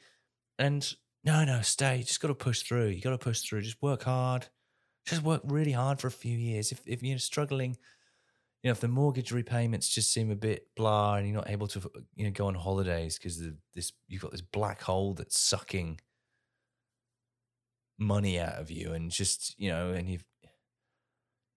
And 0.59 0.87
no, 1.25 1.45
no, 1.45 1.62
stay. 1.62 1.99
You 1.99 2.04
just 2.04 2.21
got 2.21 2.28
to 2.28 2.35
push 2.35 2.62
through. 2.62 2.88
You 2.88 3.00
got 3.00 3.11
to 3.11 3.18
push 3.18 3.40
through. 3.40 3.62
Just 3.62 3.80
work 3.80 4.02
hard. 4.02 4.49
Just 5.09 5.23
work 5.23 5.43
really 5.45 5.73
hard 5.73 6.00
for 6.00 6.07
a 6.07 6.12
few 6.12 6.37
years. 6.37 6.73
If 6.73 6.81
if 6.87 7.03
you're 7.03 7.19
struggling, 7.19 7.77
you 8.62 8.69
know, 8.69 8.73
if 8.73 8.81
the 8.81 8.88
mortgage 8.88 9.33
repayments 9.33 9.88
just 9.88 10.12
seem 10.12 10.31
a 10.31 10.37
bit 10.37 10.69
blah, 10.77 11.15
and 11.15 11.27
you're 11.27 11.37
not 11.37 11.50
able 11.50 11.67
to, 11.69 11.91
you 12.15 12.25
know, 12.25 12.31
go 12.31 12.47
on 12.47 12.55
holidays 12.55 13.19
because 13.19 13.43
this 13.75 13.93
you've 14.09 14.23
got 14.23 14.33
this 14.33 14.41
black 14.41 14.83
hole 14.83 15.15
that's 15.15 15.38
sucking 15.38 16.00
money 17.99 18.38
out 18.38 18.61
of 18.61 18.71
you, 18.71 18.93
and 18.93 19.11
just 19.11 19.55
you 19.59 19.71
know, 19.71 19.91
and 19.91 20.09
you've, 20.09 20.25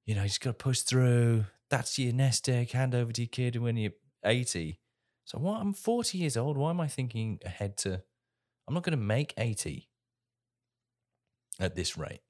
you 0.05 0.15
know, 0.15 0.23
you 0.23 0.27
just 0.27 0.41
got 0.41 0.51
to 0.51 0.63
push 0.63 0.81
through. 0.81 1.45
That's 1.69 1.97
your 1.97 2.13
nest 2.13 2.49
egg. 2.49 2.71
Hand 2.71 2.93
over 2.93 3.11
to 3.11 3.21
your 3.21 3.29
kid 3.29 3.55
when 3.55 3.77
you're 3.77 3.93
80. 4.25 4.79
So 5.25 5.37
what? 5.39 5.61
I'm 5.61 5.73
40 5.73 6.17
years 6.17 6.35
old. 6.35 6.57
Why 6.57 6.71
am 6.71 6.81
I 6.81 6.87
thinking 6.87 7.39
ahead 7.45 7.77
to? 7.77 8.01
I'm 8.67 8.73
not 8.73 8.83
going 8.83 8.97
to 8.97 9.03
make 9.03 9.33
80 9.37 9.89
at 11.59 11.75
this 11.75 11.97
rate. 11.97 12.21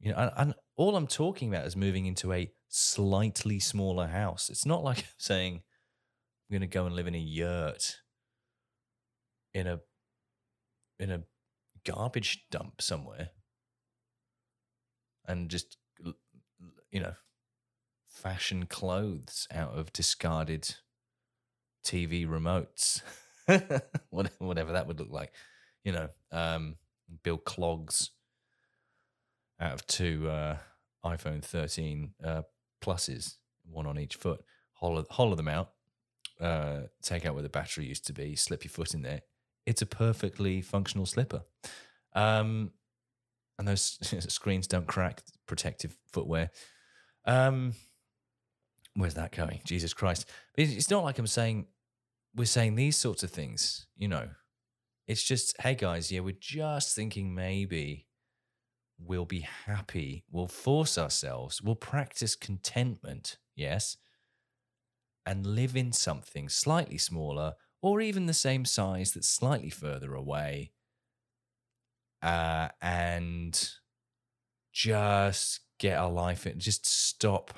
You 0.00 0.12
know, 0.12 0.18
and, 0.18 0.32
and 0.36 0.54
all 0.76 0.96
I'm 0.96 1.06
talking 1.06 1.48
about 1.48 1.66
is 1.66 1.76
moving 1.76 2.06
into 2.06 2.32
a 2.32 2.50
slightly 2.68 3.58
smaller 3.58 4.06
house. 4.06 4.50
It's 4.50 4.66
not 4.66 4.84
like 4.84 5.06
saying 5.18 5.54
I'm 5.54 6.54
going 6.54 6.60
to 6.60 6.66
go 6.66 6.86
and 6.86 6.94
live 6.94 7.06
in 7.06 7.14
a 7.14 7.18
yurt 7.18 7.96
in 9.54 9.66
a 9.66 9.80
in 10.98 11.10
a 11.10 11.22
garbage 11.84 12.44
dump 12.50 12.82
somewhere 12.82 13.30
and 15.26 15.48
just 15.48 15.76
you 16.90 17.00
know 17.00 17.14
fashion 18.08 18.66
clothes 18.66 19.46
out 19.52 19.70
of 19.76 19.92
discarded 19.92 20.74
TV 21.84 22.26
remotes, 22.26 23.02
whatever 24.10 24.72
that 24.72 24.86
would 24.86 24.98
look 24.98 25.10
like. 25.10 25.32
You 25.84 25.92
know, 25.92 26.08
um, 26.32 26.76
build 27.22 27.44
clogs 27.44 28.10
out 29.60 29.72
of 29.72 29.86
two 29.86 30.28
uh, 30.28 30.56
iPhone 31.04 31.42
13 31.42 32.12
uh, 32.24 32.42
pluses, 32.82 33.36
one 33.64 33.86
on 33.86 33.98
each 33.98 34.16
foot. 34.16 34.44
Hollow, 34.74 35.04
hollow 35.10 35.34
them 35.34 35.48
out, 35.48 35.70
uh, 36.40 36.82
take 37.02 37.24
out 37.24 37.34
where 37.34 37.42
the 37.42 37.48
battery 37.48 37.86
used 37.86 38.06
to 38.06 38.12
be, 38.12 38.36
slip 38.36 38.64
your 38.64 38.70
foot 38.70 38.94
in 38.94 39.02
there. 39.02 39.22
It's 39.64 39.82
a 39.82 39.86
perfectly 39.86 40.60
functional 40.60 41.06
slipper. 41.06 41.42
Um, 42.14 42.72
and 43.58 43.66
those 43.66 43.98
screens 44.32 44.66
don't 44.66 44.86
crack, 44.86 45.22
protective 45.46 45.96
footwear. 46.12 46.50
Um, 47.24 47.72
where's 48.94 49.14
that 49.14 49.32
going? 49.32 49.60
Jesus 49.64 49.94
Christ. 49.94 50.28
It's 50.56 50.72
it's 50.72 50.90
not 50.90 51.04
like 51.04 51.18
I'm 51.18 51.26
saying 51.26 51.66
we're 52.34 52.44
saying 52.44 52.74
these 52.74 52.96
sorts 52.96 53.22
of 53.22 53.30
things, 53.30 53.86
you 53.96 54.08
know. 54.08 54.28
It's 55.06 55.22
just, 55.22 55.54
hey 55.60 55.74
guys, 55.74 56.10
yeah, 56.10 56.20
we're 56.20 56.36
just 56.38 56.94
thinking 56.94 57.34
maybe 57.34 58.05
we'll 58.98 59.24
be 59.24 59.46
happy, 59.66 60.24
we'll 60.30 60.48
force 60.48 60.96
ourselves, 60.98 61.62
we'll 61.62 61.74
practice 61.74 62.34
contentment, 62.34 63.38
yes, 63.54 63.96
and 65.24 65.46
live 65.46 65.76
in 65.76 65.92
something 65.92 66.48
slightly 66.48 66.98
smaller 66.98 67.54
or 67.82 68.00
even 68.00 68.26
the 68.26 68.34
same 68.34 68.64
size 68.64 69.12
that's 69.12 69.28
slightly 69.28 69.70
further 69.70 70.14
away. 70.14 70.72
Uh, 72.22 72.68
and 72.80 73.70
just 74.72 75.60
get 75.78 75.98
our 75.98 76.10
life 76.10 76.46
in, 76.46 76.58
just 76.58 76.86
stop 76.86 77.54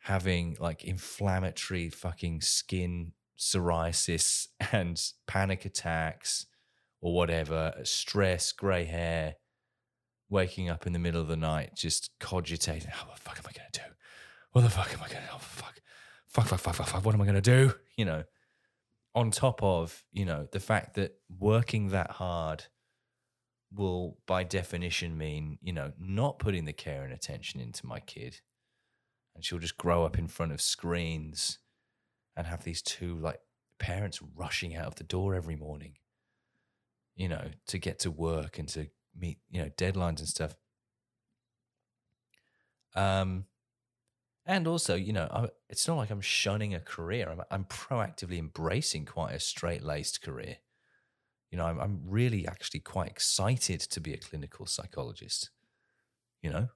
having 0.00 0.56
like 0.58 0.84
inflammatory 0.84 1.88
fucking 1.88 2.40
skin 2.40 3.12
psoriasis 3.38 4.48
and 4.72 5.00
panic 5.26 5.64
attacks 5.64 6.46
or 7.00 7.14
whatever, 7.14 7.74
stress, 7.82 8.52
grey 8.52 8.84
hair, 8.84 9.34
waking 10.32 10.70
up 10.70 10.86
in 10.86 10.94
the 10.94 10.98
middle 10.98 11.20
of 11.20 11.28
the 11.28 11.36
night, 11.36 11.74
just 11.76 12.10
cogitating, 12.18 12.90
oh, 12.94 13.06
what 13.06 13.16
the 13.16 13.22
fuck 13.22 13.38
am 13.38 13.44
I 13.46 13.52
going 13.52 13.68
to 13.70 13.80
do? 13.80 13.86
What 14.52 14.62
the 14.62 14.70
fuck 14.70 14.92
am 14.92 15.00
I 15.04 15.08
going 15.08 15.22
to? 15.22 15.34
Oh, 15.34 15.38
fuck. 15.38 15.80
Fuck, 16.26 16.46
fuck, 16.46 16.60
fuck, 16.60 16.74
fuck, 16.74 16.88
fuck. 16.88 17.04
What 17.04 17.14
am 17.14 17.20
I 17.20 17.26
going 17.26 17.34
to 17.34 17.42
do? 17.42 17.74
You 17.96 18.06
know, 18.06 18.24
on 19.14 19.30
top 19.30 19.62
of, 19.62 20.02
you 20.12 20.24
know, 20.24 20.48
the 20.50 20.58
fact 20.58 20.94
that 20.94 21.12
working 21.38 21.90
that 21.90 22.12
hard 22.12 22.64
will, 23.70 24.16
by 24.26 24.42
definition, 24.42 25.18
mean, 25.18 25.58
you 25.62 25.74
know, 25.74 25.92
not 26.00 26.38
putting 26.38 26.64
the 26.64 26.72
care 26.72 27.04
and 27.04 27.12
attention 27.12 27.60
into 27.60 27.86
my 27.86 28.00
kid. 28.00 28.40
And 29.34 29.44
she'll 29.44 29.58
just 29.58 29.76
grow 29.76 30.04
up 30.04 30.18
in 30.18 30.28
front 30.28 30.52
of 30.52 30.60
screens 30.62 31.58
and 32.36 32.46
have 32.46 32.64
these 32.64 32.80
two, 32.80 33.18
like, 33.18 33.40
parents 33.78 34.20
rushing 34.34 34.74
out 34.74 34.86
of 34.86 34.94
the 34.94 35.04
door 35.04 35.34
every 35.34 35.56
morning, 35.56 35.98
you 37.14 37.28
know, 37.28 37.48
to 37.66 37.78
get 37.78 37.98
to 38.00 38.10
work 38.10 38.58
and 38.58 38.68
to 38.70 38.88
meet, 39.18 39.38
you 39.50 39.62
know, 39.62 39.70
deadlines 39.76 40.18
and 40.18 40.28
stuff. 40.28 40.54
Um, 42.94 43.46
and 44.44 44.66
also, 44.66 44.94
you 44.94 45.12
know, 45.12 45.28
I, 45.30 45.48
it's 45.68 45.86
not 45.86 45.96
like 45.96 46.10
I'm 46.10 46.20
shunning 46.20 46.74
a 46.74 46.80
career. 46.80 47.28
I'm, 47.30 47.42
I'm 47.50 47.64
proactively 47.64 48.38
embracing 48.38 49.04
quite 49.04 49.34
a 49.34 49.40
straight 49.40 49.82
laced 49.82 50.20
career. 50.22 50.56
You 51.50 51.58
know, 51.58 51.66
I'm, 51.66 51.78
I'm 51.78 52.00
really 52.06 52.46
actually 52.46 52.80
quite 52.80 53.10
excited 53.10 53.80
to 53.80 54.00
be 54.00 54.14
a 54.14 54.18
clinical 54.18 54.66
psychologist. 54.66 55.50
You 56.42 56.50
know, 56.50 56.68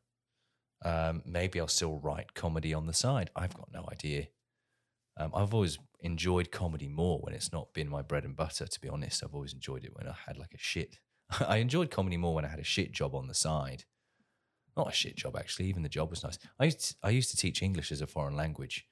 um, 0.85 1.23
maybe 1.27 1.59
I'll 1.59 1.69
still 1.69 1.99
write 1.99 2.35
comedy 2.35 2.73
on 2.73 2.87
the 2.87 2.93
side. 2.93 3.31
I've 3.35 3.55
got 3.55 3.73
no 3.73 3.85
idea. 3.91 4.29
Um, 5.19 5.33
I've 5.35 5.55
always 5.55 5.79
enjoyed 6.01 6.53
comedy 6.53 6.89
more 6.89 7.19
when 7.21 7.35
it's 7.35 7.53
not 7.53 7.73
been 7.73 7.89
my 7.89 8.03
bread 8.03 8.25
and 8.25 8.37
butter. 8.37 8.67
To 8.67 8.81
be 8.81 8.89
honest, 8.89 9.25
I've 9.25 9.35
always 9.35 9.55
enjoyed 9.55 9.85
it 9.85 9.97
when 9.97 10.07
I 10.07 10.15
had 10.27 10.37
like 10.37 10.55
a 10.55 10.59
shit. 10.59 10.99
I 11.47 11.59
enjoyed 11.59 11.91
comedy 11.91 12.17
more 12.17 12.35
when 12.35 12.45
I 12.45 12.49
had 12.49 12.59
a 12.59 12.65
shit 12.65 12.93
job 12.93 13.15
on 13.15 13.27
the 13.27 13.35
side. 13.35 13.85
Not 14.77 14.89
a 14.89 14.93
shit 14.93 15.17
job 15.17 15.37
actually. 15.37 15.67
Even 15.67 15.83
the 15.83 15.89
job 15.89 16.11
was 16.11 16.23
nice. 16.23 16.39
I 16.59 16.67
used 16.67 16.81
to, 16.81 16.95
I 17.03 17.11
used 17.11 17.31
to 17.31 17.37
teach 17.37 17.63
English 17.63 17.91
as 17.91 18.01
a 18.01 18.07
foreign 18.07 18.37
language, 18.37 18.87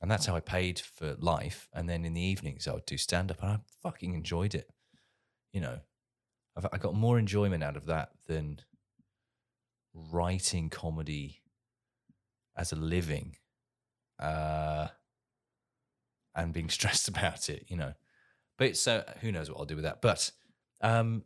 and 0.00 0.10
that's 0.10 0.26
how 0.26 0.34
I 0.34 0.40
paid 0.40 0.80
for 0.80 1.16
life. 1.18 1.68
And 1.72 1.88
then 1.88 2.04
in 2.04 2.14
the 2.14 2.20
evenings 2.20 2.66
I 2.66 2.72
would 2.72 2.86
do 2.86 2.96
stand 2.96 3.30
up, 3.30 3.42
and 3.42 3.52
I 3.52 3.58
fucking 3.82 4.14
enjoyed 4.14 4.54
it. 4.54 4.68
You 5.52 5.60
know, 5.60 5.78
I've, 6.56 6.66
I 6.72 6.78
got 6.78 6.94
more 6.94 7.18
enjoyment 7.18 7.62
out 7.62 7.76
of 7.76 7.86
that 7.86 8.10
than 8.26 8.60
writing 9.94 10.68
comedy 10.68 11.42
as 12.56 12.72
a 12.72 12.76
living, 12.76 13.36
uh, 14.18 14.88
and 16.34 16.52
being 16.52 16.70
stressed 16.70 17.08
about 17.08 17.48
it, 17.48 17.66
you 17.68 17.76
know. 17.76 17.94
But 18.58 18.76
so 18.76 19.04
who 19.20 19.30
knows 19.30 19.48
what 19.48 19.60
I'll 19.60 19.64
do 19.64 19.76
with 19.76 19.84
that? 19.84 20.02
But 20.02 20.32
um, 20.80 21.22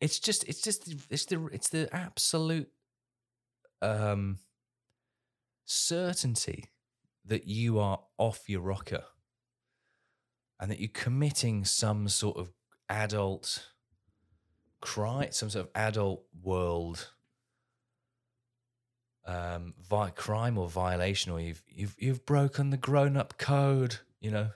it's 0.00 0.18
just 0.18 0.44
it's 0.44 0.60
just 0.60 0.94
it's 1.10 1.24
the 1.26 1.46
it's 1.52 1.68
the 1.68 1.88
absolute 1.92 2.68
um 3.82 4.38
certainty 5.64 6.70
that 7.24 7.46
you 7.46 7.78
are 7.78 8.00
off 8.16 8.48
your 8.48 8.60
rocker 8.60 9.04
and 10.60 10.70
that 10.70 10.80
you're 10.80 10.88
committing 10.92 11.64
some 11.64 12.08
sort 12.08 12.36
of 12.36 12.52
adult 12.88 13.68
crime, 14.80 15.30
some 15.30 15.50
sort 15.50 15.66
of 15.66 15.70
adult 15.74 16.24
world 16.42 17.10
um, 19.26 19.74
vi- 19.78 20.10
crime 20.10 20.56
or 20.56 20.68
violation, 20.68 21.32
or 21.32 21.40
you've 21.40 21.62
you've 21.68 21.94
you've 21.98 22.24
broken 22.24 22.70
the 22.70 22.76
grown 22.76 23.16
up 23.16 23.36
code. 23.36 23.96
You 24.20 24.30
know, 24.30 24.50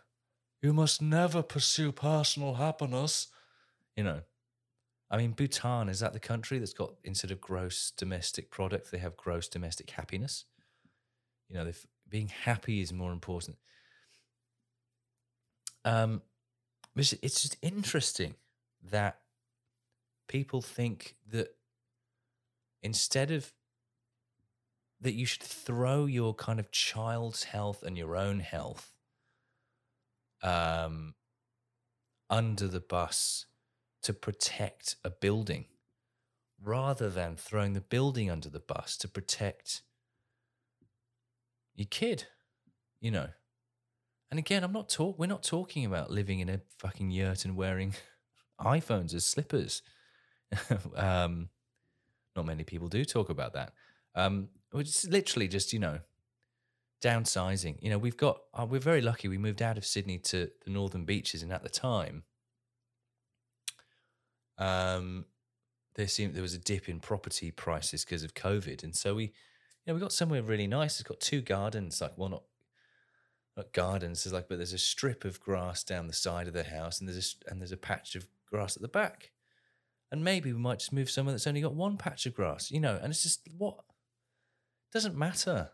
you 0.62 0.72
must 0.72 1.02
never 1.02 1.42
pursue 1.42 1.92
personal 1.92 2.54
happiness. 2.54 3.28
You 3.96 4.04
know, 4.04 4.20
I 5.12 5.18
mean, 5.18 5.32
Bhutan 5.32 5.90
is 5.90 6.00
that 6.00 6.14
the 6.14 6.18
country 6.18 6.58
that's 6.58 6.72
got 6.72 6.94
instead 7.04 7.30
of 7.30 7.40
gross 7.40 7.92
domestic 7.94 8.50
product, 8.50 8.90
they 8.90 8.98
have 8.98 9.14
gross 9.14 9.46
domestic 9.46 9.90
happiness. 9.90 10.46
You 11.50 11.56
know, 11.56 11.70
being 12.08 12.28
happy 12.28 12.80
is 12.80 12.94
more 12.94 13.12
important. 13.12 13.58
Um, 15.84 16.22
it's 16.96 17.10
just 17.20 17.56
interesting 17.60 18.36
that 18.90 19.18
people 20.28 20.62
think 20.62 21.16
that 21.30 21.56
instead 22.82 23.30
of 23.30 23.52
that 25.02 25.12
you 25.12 25.26
should 25.26 25.42
throw 25.42 26.06
your 26.06 26.32
kind 26.32 26.58
of 26.58 26.70
child's 26.70 27.44
health 27.44 27.82
and 27.82 27.98
your 27.98 28.16
own 28.16 28.40
health 28.40 28.92
um, 30.42 31.14
under 32.30 32.66
the 32.66 32.80
bus 32.80 33.46
to 34.02 34.12
protect 34.12 34.96
a 35.04 35.10
building 35.10 35.66
rather 36.62 37.10
than 37.10 37.36
throwing 37.36 37.72
the 37.72 37.80
building 37.80 38.30
under 38.30 38.48
the 38.48 38.60
bus 38.60 38.96
to 38.96 39.08
protect 39.08 39.82
your 41.74 41.86
kid, 41.90 42.26
you 43.00 43.10
know. 43.10 43.28
And 44.30 44.38
again, 44.38 44.64
I'm 44.64 44.72
not 44.72 44.88
talk 44.88 45.18
we're 45.18 45.26
not 45.26 45.42
talking 45.42 45.84
about 45.84 46.10
living 46.10 46.40
in 46.40 46.48
a 46.48 46.60
fucking 46.78 47.10
yurt 47.10 47.44
and 47.44 47.56
wearing 47.56 47.94
iPhones 48.60 49.14
as 49.14 49.26
slippers. 49.26 49.82
um, 50.96 51.48
not 52.36 52.46
many 52.46 52.64
people 52.64 52.88
do 52.88 53.04
talk 53.04 53.28
about 53.30 53.54
that. 53.54 53.72
Um, 54.14 54.48
it's 54.74 55.06
literally 55.06 55.48
just, 55.48 55.72
you 55.72 55.78
know, 55.78 56.00
downsizing. 57.02 57.76
You 57.82 57.90
know, 57.90 57.98
we've 57.98 58.16
got, 58.16 58.40
uh, 58.54 58.66
we're 58.68 58.80
very 58.80 59.00
lucky. 59.00 59.28
We 59.28 59.38
moved 59.38 59.60
out 59.60 59.76
of 59.76 59.84
Sydney 59.84 60.18
to 60.18 60.50
the 60.64 60.70
northern 60.70 61.04
beaches, 61.04 61.42
and 61.42 61.52
at 61.52 61.62
the 61.62 61.68
time, 61.68 62.24
um, 64.58 65.26
there 65.94 66.08
seemed 66.08 66.34
there 66.34 66.42
was 66.42 66.54
a 66.54 66.58
dip 66.58 66.88
in 66.88 67.00
property 67.00 67.50
prices 67.50 68.04
because 68.04 68.24
of 68.24 68.34
COVID, 68.34 68.82
and 68.82 68.94
so 68.94 69.14
we, 69.14 69.24
you 69.24 69.30
know, 69.86 69.94
we 69.94 70.00
got 70.00 70.12
somewhere 70.12 70.42
really 70.42 70.66
nice. 70.66 71.00
It's 71.00 71.08
got 71.08 71.20
two 71.20 71.40
gardens, 71.40 72.00
like 72.00 72.12
well, 72.16 72.28
not 72.28 72.42
not 73.56 73.72
gardens, 73.72 74.24
it's 74.24 74.32
like, 74.32 74.48
but 74.48 74.56
there's 74.56 74.72
a 74.72 74.78
strip 74.78 75.24
of 75.24 75.40
grass 75.40 75.84
down 75.84 76.06
the 76.06 76.12
side 76.12 76.48
of 76.48 76.54
the 76.54 76.64
house, 76.64 77.00
and 77.00 77.08
there's 77.08 77.36
a, 77.46 77.50
and 77.50 77.60
there's 77.60 77.72
a 77.72 77.76
patch 77.76 78.14
of 78.14 78.26
grass 78.46 78.76
at 78.76 78.82
the 78.82 78.88
back, 78.88 79.32
and 80.10 80.24
maybe 80.24 80.52
we 80.52 80.58
might 80.58 80.78
just 80.78 80.92
move 80.92 81.10
somewhere 81.10 81.32
that's 81.32 81.46
only 81.46 81.60
got 81.60 81.74
one 81.74 81.96
patch 81.98 82.24
of 82.26 82.34
grass, 82.34 82.70
you 82.70 82.80
know, 82.80 82.98
and 83.02 83.10
it's 83.10 83.22
just 83.22 83.46
what? 83.58 83.76
Doesn't 84.92 85.16
matter. 85.16 85.70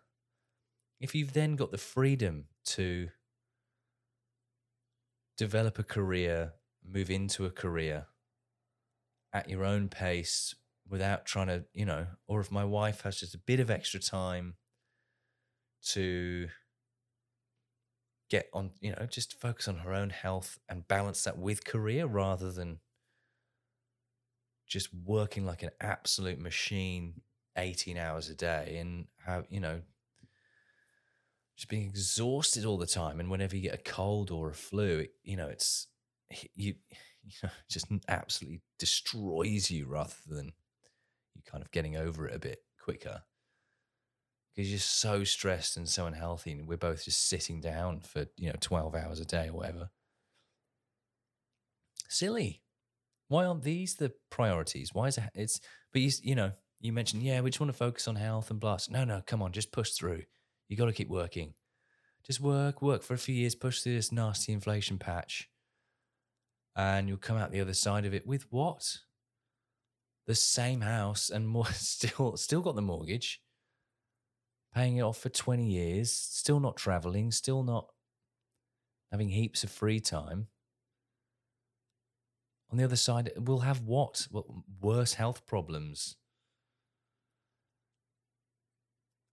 If 1.00 1.14
you've 1.14 1.32
then 1.32 1.54
got 1.54 1.70
the 1.70 1.78
freedom 1.78 2.46
to 2.66 3.10
develop 5.36 5.78
a 5.78 5.84
career, 5.84 6.54
move 6.84 7.10
into 7.10 7.46
a 7.46 7.50
career 7.50 8.06
at 9.32 9.48
your 9.48 9.64
own 9.64 9.88
pace 9.88 10.54
without 10.88 11.26
trying 11.26 11.48
to, 11.48 11.64
you 11.74 11.84
know, 11.84 12.06
or 12.26 12.40
if 12.40 12.50
my 12.50 12.64
wife 12.64 13.02
has 13.02 13.20
just 13.20 13.34
a 13.34 13.38
bit 13.38 13.60
of 13.60 13.70
extra 13.70 14.00
time 14.00 14.54
to 15.82 16.48
get 18.30 18.48
on, 18.52 18.70
you 18.80 18.90
know, 18.90 19.06
just 19.06 19.38
focus 19.40 19.68
on 19.68 19.78
her 19.78 19.92
own 19.92 20.10
health 20.10 20.58
and 20.68 20.88
balance 20.88 21.24
that 21.24 21.38
with 21.38 21.64
career 21.64 22.06
rather 22.06 22.50
than 22.50 22.78
just 24.66 24.88
working 24.92 25.46
like 25.46 25.62
an 25.62 25.70
absolute 25.80 26.38
machine 26.38 27.20
18 27.56 27.96
hours 27.96 28.28
a 28.28 28.34
day 28.34 28.76
and 28.78 29.06
have, 29.26 29.46
you 29.50 29.60
know, 29.60 29.80
just 31.56 31.68
being 31.68 31.88
exhausted 31.88 32.64
all 32.64 32.78
the 32.78 32.86
time. 32.86 33.18
And 33.18 33.30
whenever 33.30 33.56
you 33.56 33.62
get 33.62 33.74
a 33.74 33.78
cold 33.92 34.30
or 34.30 34.50
a 34.50 34.54
flu, 34.54 35.06
you 35.24 35.36
know, 35.36 35.48
it's, 35.48 35.88
you, 36.54 36.74
just 37.70 37.86
absolutely 38.08 38.60
destroys 38.78 39.70
you 39.70 39.86
rather 39.86 40.14
than 40.26 40.52
you 41.34 41.42
kind 41.46 41.62
of 41.62 41.70
getting 41.70 41.96
over 41.96 42.26
it 42.26 42.34
a 42.34 42.38
bit 42.38 42.60
quicker. 42.82 43.22
Because 44.54 44.70
you're 44.70 44.80
so 44.80 45.22
stressed 45.22 45.76
and 45.76 45.88
so 45.88 46.06
unhealthy 46.06 46.52
and 46.52 46.66
we're 46.66 46.76
both 46.76 47.04
just 47.04 47.28
sitting 47.28 47.60
down 47.60 48.00
for 48.00 48.26
you 48.36 48.48
know 48.48 48.56
12 48.60 48.94
hours 48.94 49.20
a 49.20 49.24
day 49.24 49.48
or 49.48 49.54
whatever. 49.54 49.90
Silly. 52.08 52.62
Why 53.28 53.44
aren't 53.44 53.62
these 53.62 53.96
the 53.96 54.12
priorities? 54.30 54.94
Why 54.94 55.08
is 55.08 55.18
it 55.18 55.24
it's 55.34 55.60
but 55.92 56.02
you 56.02 56.10
you 56.22 56.34
know 56.34 56.52
you 56.80 56.92
mentioned 56.92 57.22
yeah 57.22 57.40
we 57.40 57.50
just 57.50 57.60
want 57.60 57.70
to 57.72 57.78
focus 57.78 58.08
on 58.08 58.16
health 58.16 58.50
and 58.50 58.60
blast 58.60 58.90
no 58.90 59.04
no 59.04 59.20
come 59.26 59.42
on 59.42 59.52
just 59.52 59.70
push 59.70 59.90
through. 59.92 60.22
You 60.68 60.76
got 60.76 60.86
to 60.86 60.92
keep 60.92 61.08
working. 61.08 61.54
Just 62.26 62.40
work 62.40 62.82
work 62.82 63.02
for 63.02 63.14
a 63.14 63.18
few 63.18 63.34
years 63.34 63.54
push 63.54 63.82
through 63.82 63.94
this 63.94 64.10
nasty 64.10 64.52
inflation 64.52 64.98
patch 64.98 65.48
and 66.78 67.08
you'll 67.08 67.18
come 67.18 67.36
out 67.36 67.50
the 67.50 67.60
other 67.60 67.74
side 67.74 68.06
of 68.06 68.14
it 68.14 68.24
with 68.24 68.50
what? 68.52 68.98
The 70.28 70.36
same 70.36 70.80
house 70.80 71.28
and 71.28 71.46
more 71.46 71.66
still 71.72 72.36
still 72.36 72.60
got 72.62 72.76
the 72.76 72.82
mortgage, 72.82 73.42
paying 74.72 74.96
it 74.96 75.02
off 75.02 75.18
for 75.18 75.28
20 75.28 75.66
years, 75.66 76.12
still 76.12 76.60
not 76.60 76.76
traveling, 76.76 77.32
still 77.32 77.64
not 77.64 77.88
having 79.10 79.30
heaps 79.30 79.64
of 79.64 79.70
free 79.70 79.98
time. 79.98 80.46
On 82.70 82.78
the 82.78 82.84
other 82.84 82.96
side, 82.96 83.32
we'll 83.36 83.60
have 83.60 83.80
what? 83.80 84.28
Well, 84.30 84.62
worse 84.80 85.14
health 85.14 85.46
problems. 85.46 86.16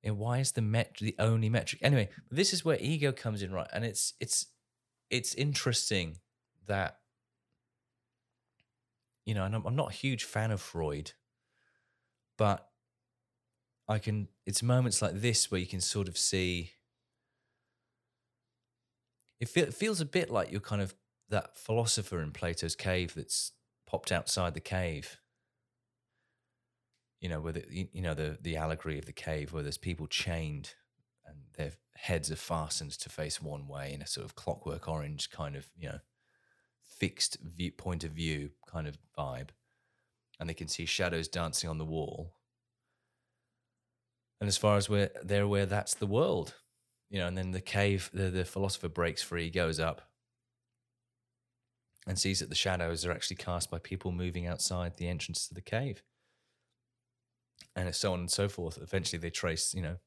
And 0.04 0.18
why 0.18 0.40
is 0.40 0.54
the 0.54 0.62
met 0.62 0.96
the 1.00 1.16
only 1.20 1.50
metric? 1.50 1.82
Anyway, 1.84 2.10
this 2.32 2.54
is 2.54 2.64
where 2.64 2.78
ego 2.80 3.12
comes 3.12 3.44
in, 3.44 3.52
right? 3.52 3.68
And 3.74 3.84
it's 3.84 4.14
it's 4.20 4.48
it's 5.10 5.36
interesting 5.36 6.18
that 6.68 7.00
you 9.26 9.34
know, 9.34 9.44
and 9.44 9.56
I'm, 9.56 9.66
I'm 9.66 9.76
not 9.76 9.92
a 9.92 9.96
huge 9.96 10.24
fan 10.24 10.52
of 10.52 10.62
Freud, 10.62 11.12
but 12.38 12.70
I 13.88 14.00
can, 14.00 14.28
it's 14.46 14.64
moments 14.64 15.02
like 15.02 15.20
this 15.22 15.52
where 15.52 15.60
you 15.60 15.68
can 15.68 15.82
sort 15.82 16.08
of 16.08 16.18
see, 16.18 16.72
it, 19.40 19.50
feel, 19.50 19.66
it 19.66 19.74
feels 19.74 20.00
a 20.00 20.06
bit 20.06 20.30
like 20.30 20.52
you're 20.52 20.62
kind 20.62 20.82
of 20.82 20.96
that 21.30 21.58
philosopher 21.58 22.22
in 22.22 22.32
Plato's 22.32 22.76
cave 22.76 23.14
that's 23.16 23.52
popped 23.88 24.12
outside 24.12 24.54
the 24.54 24.60
cave. 24.60 25.18
You 27.22 27.30
know, 27.30 27.40
where 27.40 27.54
the, 27.54 27.90
you 27.92 28.02
know 28.02 28.14
the 28.14 28.38
the 28.40 28.56
allegory 28.58 29.00
of 29.00 29.06
the 29.06 29.14
cave 29.14 29.52
where 29.52 29.64
there's 29.64 29.80
people 29.80 30.06
chained 30.06 30.76
and 31.26 31.38
their 31.58 31.72
heads 31.96 32.32
are 32.32 32.36
fastened 32.36 32.92
to 32.92 33.10
face 33.10 33.42
one 33.42 33.68
way 33.68 33.94
in 33.94 34.02
a 34.02 34.08
sort 34.08 34.26
of 34.26 34.36
clockwork 34.36 34.88
orange 34.88 35.32
kind 35.32 35.56
of 35.56 35.68
you 35.76 35.88
know 35.90 36.00
fixed 36.96 37.38
view, 37.42 37.72
point 37.72 38.04
of 38.04 38.12
view 38.12 38.52
kind 38.68 38.88
of 38.88 38.98
vibe, 39.18 39.50
and 40.40 40.50
they 40.50 40.54
can 40.54 40.68
see 40.68 40.86
shadows 40.86 41.28
dancing 41.28 41.70
on 41.70 41.78
the 41.78 41.86
wall. 41.86 42.34
And 44.42 44.48
as 44.48 44.58
far 44.58 44.78
as 44.78 44.90
we're 44.90 45.10
they're 45.24 45.44
aware 45.44 45.66
that's 45.66 45.96
the 45.96 46.08
world, 46.08 46.56
you 47.10 47.20
know. 47.20 47.28
And 47.28 47.38
then 47.38 47.52
the 47.52 47.62
cave, 47.62 48.10
the 48.14 48.30
the 48.30 48.46
philosopher 48.46 48.90
breaks 48.90 49.22
free, 49.22 49.50
goes 49.50 49.80
up, 49.80 50.02
and 52.08 52.20
sees 52.20 52.40
that 52.40 52.50
the 52.50 52.56
shadows 52.56 53.06
are 53.06 53.12
actually 53.12 53.38
cast 53.38 53.72
by 53.72 53.80
people 53.80 54.12
moving 54.12 54.46
outside 54.46 54.98
the 54.98 55.08
entrance 55.08 55.48
to 55.48 55.54
the 55.54 55.62
cave, 55.62 56.04
and 57.76 57.94
so 57.96 58.14
on 58.14 58.20
and 58.20 58.32
so 58.32 58.48
forth. 58.50 58.78
Eventually, 58.82 59.20
they 59.20 59.30
trace, 59.30 59.74
you 59.74 59.82
know, 59.82 59.98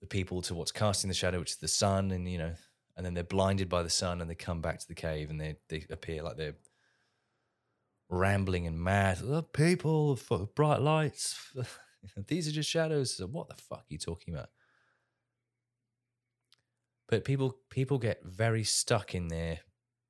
the 0.00 0.06
people 0.06 0.40
to 0.42 0.54
what's 0.54 0.72
casting 0.72 1.08
the 1.08 1.14
shadow, 1.14 1.40
which 1.40 1.52
is 1.52 1.56
the 1.56 1.68
sun, 1.68 2.10
and 2.10 2.30
you 2.30 2.38
know 2.38 2.54
and 2.96 3.06
then 3.06 3.14
they're 3.14 3.24
blinded 3.24 3.68
by 3.68 3.82
the 3.82 3.90
sun 3.90 4.20
and 4.20 4.28
they 4.28 4.34
come 4.34 4.60
back 4.60 4.78
to 4.78 4.88
the 4.88 4.94
cave 4.94 5.30
and 5.30 5.40
they, 5.40 5.56
they 5.68 5.84
appear 5.90 6.22
like 6.22 6.36
they're 6.36 6.56
rambling 8.08 8.66
and 8.66 8.78
mad. 8.78 9.18
The 9.18 9.42
people, 9.42 10.18
bright 10.54 10.80
lights, 10.80 11.38
these 12.28 12.46
are 12.46 12.52
just 12.52 12.70
shadows. 12.70 13.16
So 13.16 13.26
what 13.26 13.48
the 13.48 13.54
fuck 13.54 13.80
are 13.80 13.86
you 13.88 13.98
talking 13.98 14.34
about? 14.34 14.50
But 17.08 17.24
people 17.24 17.58
people 17.68 17.98
get 17.98 18.24
very 18.24 18.64
stuck 18.64 19.14
in 19.14 19.28
their 19.28 19.60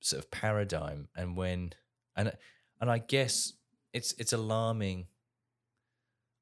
sort 0.01 0.23
of 0.23 0.31
paradigm, 0.31 1.09
and 1.17 1.37
when 1.37 1.73
and 2.15 2.33
and 2.81 2.89
I 2.89 2.99
guess 2.99 3.55
it's 3.93 4.13
it's 4.19 4.33
alarming. 4.33 5.07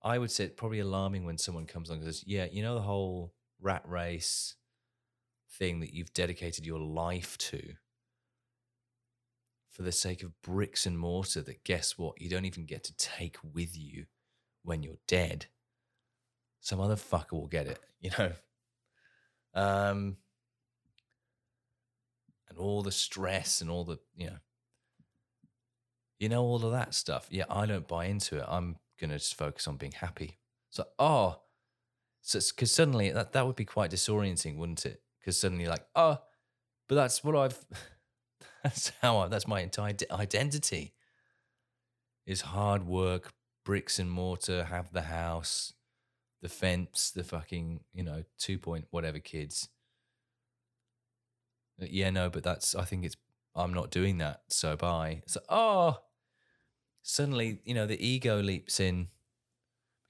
I 0.02 0.18
would 0.18 0.30
say 0.30 0.44
it's 0.44 0.54
probably 0.58 0.80
alarming 0.80 1.24
when 1.24 1.38
someone 1.38 1.64
comes 1.64 1.88
along 1.88 2.02
and 2.02 2.08
says, 2.08 2.24
"Yeah, 2.26 2.46
you 2.50 2.62
know 2.62 2.74
the 2.74 2.82
whole 2.82 3.32
rat 3.58 3.82
race 3.86 4.56
thing 5.50 5.80
that 5.80 5.92
you've 5.92 6.12
dedicated 6.12 6.64
your 6.64 6.78
life 6.78 7.36
to 7.38 7.74
for 9.70 9.82
the 9.82 9.92
sake 9.92 10.22
of 10.22 10.40
bricks 10.42 10.86
and 10.86 10.98
mortar 10.98 11.40
that 11.42 11.64
guess 11.64 11.96
what? 11.96 12.20
You 12.20 12.28
don't 12.28 12.44
even 12.44 12.66
get 12.66 12.84
to 12.84 12.96
take 12.96 13.36
with 13.54 13.78
you 13.78 14.06
when 14.62 14.82
you're 14.82 14.98
dead. 15.06 15.46
Some 16.60 16.80
other 16.80 16.96
fucker 16.96 17.32
will 17.32 17.46
get 17.46 17.66
it 17.66 17.80
you 18.00 18.10
know? 18.18 18.32
Um 19.54 20.16
and 22.48 22.58
all 22.58 22.82
the 22.82 22.92
stress 22.92 23.60
and 23.60 23.70
all 23.70 23.84
the 23.84 23.98
you 24.16 24.26
know. 24.26 24.38
You 26.18 26.28
know 26.28 26.42
all 26.42 26.64
of 26.64 26.72
that 26.72 26.94
stuff. 26.94 27.26
Yeah 27.30 27.44
i 27.48 27.64
don't 27.66 27.88
buy 27.88 28.06
into 28.06 28.38
it. 28.38 28.44
I'm 28.46 28.76
gonna 29.00 29.18
just 29.18 29.36
focus 29.36 29.66
on 29.66 29.76
being 29.76 29.92
happy. 29.92 30.38
So 30.70 30.84
oh 30.98 31.40
so 32.22 32.38
because 32.54 32.72
suddenly 32.72 33.10
that, 33.10 33.32
that 33.32 33.46
would 33.46 33.56
be 33.56 33.64
quite 33.64 33.90
disorienting 33.90 34.56
wouldn't 34.56 34.84
it 34.84 35.00
because 35.20 35.38
suddenly 35.38 35.66
like 35.66 35.84
oh 35.94 36.18
but 36.88 36.94
that's 36.96 37.22
what 37.22 37.36
i've 37.36 37.64
that's 38.62 38.92
how 39.00 39.18
I, 39.18 39.28
that's 39.28 39.46
my 39.46 39.60
entire 39.60 39.94
identity. 40.10 40.94
Is 42.26 42.42
hard 42.42 42.86
work 42.86 43.32
bricks 43.64 43.98
and 43.98 44.10
mortar 44.10 44.64
have 44.64 44.92
the 44.92 45.02
house 45.02 45.72
the 46.42 46.48
fence 46.48 47.10
the 47.10 47.24
fucking 47.24 47.80
you 47.92 48.02
know 48.02 48.22
two 48.38 48.58
point 48.58 48.86
whatever 48.90 49.18
kids. 49.18 49.68
Uh, 51.80 51.86
yeah 51.88 52.10
no 52.10 52.28
but 52.28 52.42
that's 52.42 52.74
i 52.74 52.84
think 52.84 53.04
it's 53.04 53.16
i'm 53.54 53.72
not 53.72 53.90
doing 53.90 54.18
that 54.18 54.42
so 54.48 54.76
bye. 54.76 55.22
So 55.26 55.40
oh. 55.48 55.98
Suddenly 57.02 57.60
you 57.64 57.72
know 57.72 57.86
the 57.86 58.06
ego 58.06 58.42
leaps 58.42 58.78
in 58.78 59.08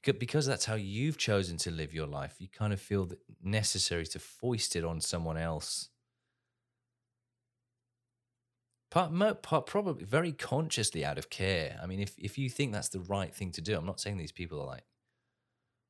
because 0.03 0.47
that's 0.47 0.65
how 0.65 0.75
you've 0.75 1.19
chosen 1.19 1.57
to 1.59 1.71
live 1.71 1.93
your 1.93 2.07
life 2.07 2.37
you 2.39 2.49
kind 2.49 2.73
of 2.73 2.81
feel 2.81 3.05
that 3.07 3.19
necessary 3.43 4.07
to 4.07 4.19
foist 4.19 4.77
it 4.77 4.85
on 4.85 5.01
someone 5.01 5.37
else. 5.37 5.89
Part, 8.91 9.43
part 9.43 9.67
probably 9.67 10.05
very 10.05 10.33
consciously 10.33 11.05
out 11.05 11.17
of 11.17 11.31
care. 11.31 11.79
I 11.83 11.87
mean 11.87 12.01
if, 12.01 12.19
if 12.19 12.39
you 12.39 12.51
think 12.51 12.73
that's 12.73 12.89
the 12.89 13.01
right 13.01 13.35
thing 13.35 13.53
to 13.53 13.61
do 13.61 13.77
i'm 13.77 13.87
not 13.87 14.01
saying 14.01 14.17
these 14.17 14.33
people 14.33 14.61
are 14.61 14.67
like 14.67 14.85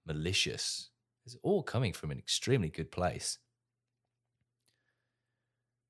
malicious. 0.07 0.91
It's 1.25 1.37
all 1.43 1.63
coming 1.63 1.93
from 1.93 2.11
an 2.11 2.19
extremely 2.19 2.69
good 2.69 2.91
place. 2.91 3.39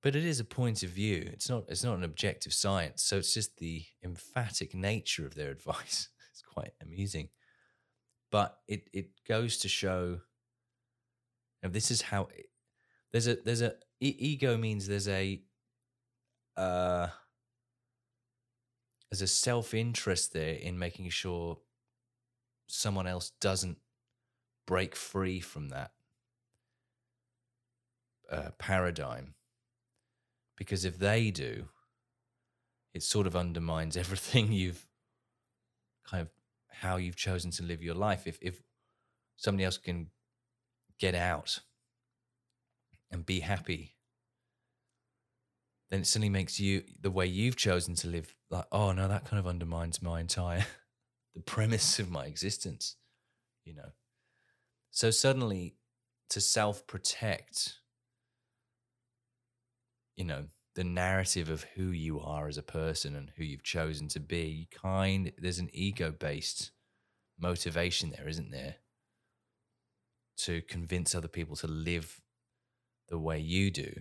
But 0.02 0.16
it 0.16 0.24
is 0.24 0.40
a 0.40 0.44
point 0.44 0.82
of 0.82 0.90
view. 0.90 1.28
It's 1.32 1.48
not 1.48 1.64
it's 1.68 1.84
not 1.84 1.96
an 1.96 2.04
objective 2.04 2.52
science. 2.52 3.02
So 3.02 3.18
it's 3.18 3.34
just 3.34 3.58
the 3.58 3.84
emphatic 4.02 4.74
nature 4.74 5.26
of 5.26 5.34
their 5.34 5.50
advice. 5.58 6.08
It's 6.30 6.42
quite 6.42 6.72
amusing 6.82 7.28
but 8.30 8.60
it 8.68 8.88
it 8.92 9.10
goes 9.26 9.58
to 9.58 9.68
show 9.68 10.20
know, 11.62 11.70
this 11.70 11.90
is 11.90 12.02
how 12.02 12.28
it, 12.36 12.46
there's 13.12 13.26
a 13.26 13.36
there's 13.44 13.62
a 13.62 13.74
e- 14.00 14.16
ego 14.18 14.56
means 14.56 14.86
there's 14.86 15.08
a 15.08 15.40
uh 16.56 17.08
there's 19.10 19.22
a 19.22 19.26
self-interest 19.26 20.32
there 20.32 20.54
in 20.54 20.78
making 20.78 21.10
sure 21.10 21.58
someone 22.68 23.08
else 23.08 23.32
doesn't 23.40 23.78
break 24.66 24.94
free 24.94 25.40
from 25.40 25.70
that 25.70 25.90
uh, 28.30 28.50
paradigm. 28.56 29.34
Because 30.56 30.84
if 30.84 30.96
they 30.98 31.32
do 31.32 31.64
it 32.94 33.02
sort 33.02 33.26
of 33.26 33.34
undermines 33.34 33.96
everything 33.96 34.52
you've 34.52 34.86
kind 36.06 36.20
of 36.22 36.28
how 36.72 36.96
you've 36.96 37.16
chosen 37.16 37.50
to 37.52 37.62
live 37.62 37.82
your 37.82 37.94
life. 37.94 38.26
If 38.26 38.38
if 38.40 38.62
somebody 39.36 39.64
else 39.64 39.78
can 39.78 40.08
get 40.98 41.14
out 41.14 41.60
and 43.10 43.24
be 43.24 43.40
happy, 43.40 43.96
then 45.90 46.00
it 46.00 46.06
suddenly 46.06 46.28
makes 46.28 46.60
you 46.60 46.82
the 47.00 47.10
way 47.10 47.26
you've 47.26 47.56
chosen 47.56 47.94
to 47.96 48.08
live 48.08 48.34
like, 48.50 48.66
oh 48.70 48.92
no, 48.92 49.08
that 49.08 49.24
kind 49.24 49.38
of 49.38 49.46
undermines 49.46 50.02
my 50.02 50.20
entire 50.20 50.64
the 51.34 51.40
premise 51.40 51.98
of 51.98 52.10
my 52.10 52.26
existence, 52.26 52.96
you 53.64 53.74
know. 53.74 53.90
So 54.90 55.10
suddenly 55.10 55.76
to 56.30 56.40
self-protect, 56.40 57.74
you 60.16 60.24
know, 60.24 60.46
the 60.74 60.84
narrative 60.84 61.50
of 61.50 61.64
who 61.74 61.90
you 61.90 62.20
are 62.20 62.48
as 62.48 62.56
a 62.56 62.62
person 62.62 63.16
and 63.16 63.32
who 63.36 63.44
you've 63.44 63.62
chosen 63.62 64.08
to 64.08 64.20
be 64.20 64.68
kind 64.70 65.32
there's 65.38 65.58
an 65.58 65.70
ego 65.72 66.12
based 66.12 66.70
motivation 67.38 68.10
there 68.10 68.28
isn't 68.28 68.50
there 68.50 68.76
to 70.36 70.62
convince 70.62 71.14
other 71.14 71.28
people 71.28 71.56
to 71.56 71.66
live 71.66 72.20
the 73.08 73.18
way 73.18 73.38
you 73.38 73.70
do? 73.70 73.92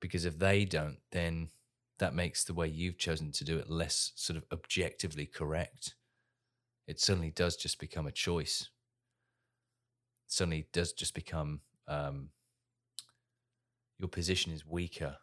Because 0.00 0.24
if 0.24 0.38
they 0.38 0.64
don't 0.64 0.98
then 1.12 1.50
that 1.98 2.14
makes 2.14 2.42
the 2.42 2.54
way 2.54 2.66
you've 2.66 2.98
chosen 2.98 3.30
to 3.30 3.44
do 3.44 3.58
it 3.58 3.70
less 3.70 4.12
sort 4.16 4.36
of 4.36 4.44
objectively 4.52 5.24
correct. 5.24 5.94
It 6.88 6.98
suddenly 6.98 7.30
does 7.30 7.56
just 7.56 7.78
become 7.78 8.06
a 8.08 8.12
choice. 8.12 8.70
It 10.26 10.32
suddenly 10.32 10.66
does 10.72 10.92
just 10.92 11.14
become 11.14 11.60
um, 11.86 12.30
your 14.02 14.08
position 14.08 14.52
is 14.52 14.66
weaker 14.66 15.16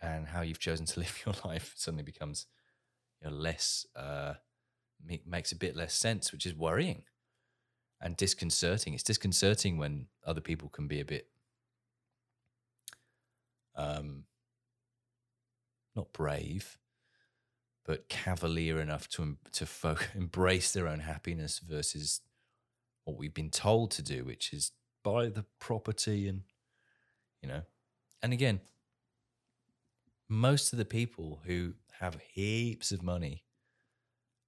and 0.00 0.26
how 0.26 0.40
you've 0.40 0.58
chosen 0.58 0.86
to 0.86 1.00
live 1.00 1.22
your 1.24 1.34
life 1.44 1.74
suddenly 1.76 2.02
becomes 2.02 2.46
you 3.22 3.30
know, 3.30 3.36
less 3.36 3.86
uh, 3.94 4.34
makes 5.26 5.52
a 5.52 5.56
bit 5.56 5.76
less 5.76 5.94
sense 5.94 6.32
which 6.32 6.46
is 6.46 6.54
worrying 6.54 7.02
and 8.00 8.16
disconcerting. 8.16 8.94
It's 8.94 9.02
disconcerting 9.02 9.76
when 9.76 10.06
other 10.26 10.40
people 10.40 10.70
can 10.70 10.88
be 10.88 11.00
a 11.00 11.04
bit 11.04 11.28
um 13.76 14.24
not 15.96 16.12
brave 16.12 16.78
but 17.84 18.08
cavalier 18.08 18.80
enough 18.80 19.08
to 19.08 19.36
to 19.52 19.66
embrace 20.14 20.72
their 20.72 20.86
own 20.86 21.00
happiness 21.00 21.58
versus 21.58 22.20
what 23.04 23.18
we've 23.18 23.34
been 23.34 23.50
told 23.50 23.90
to 23.90 24.00
do 24.00 24.24
which 24.24 24.52
is 24.52 24.70
buy 25.02 25.28
the 25.28 25.44
property 25.58 26.28
and 26.28 26.42
you 27.42 27.48
know 27.48 27.62
and 28.24 28.32
again, 28.32 28.62
most 30.30 30.72
of 30.72 30.78
the 30.78 30.86
people 30.86 31.40
who 31.44 31.74
have 32.00 32.18
heaps 32.32 32.90
of 32.90 33.02
money, 33.02 33.44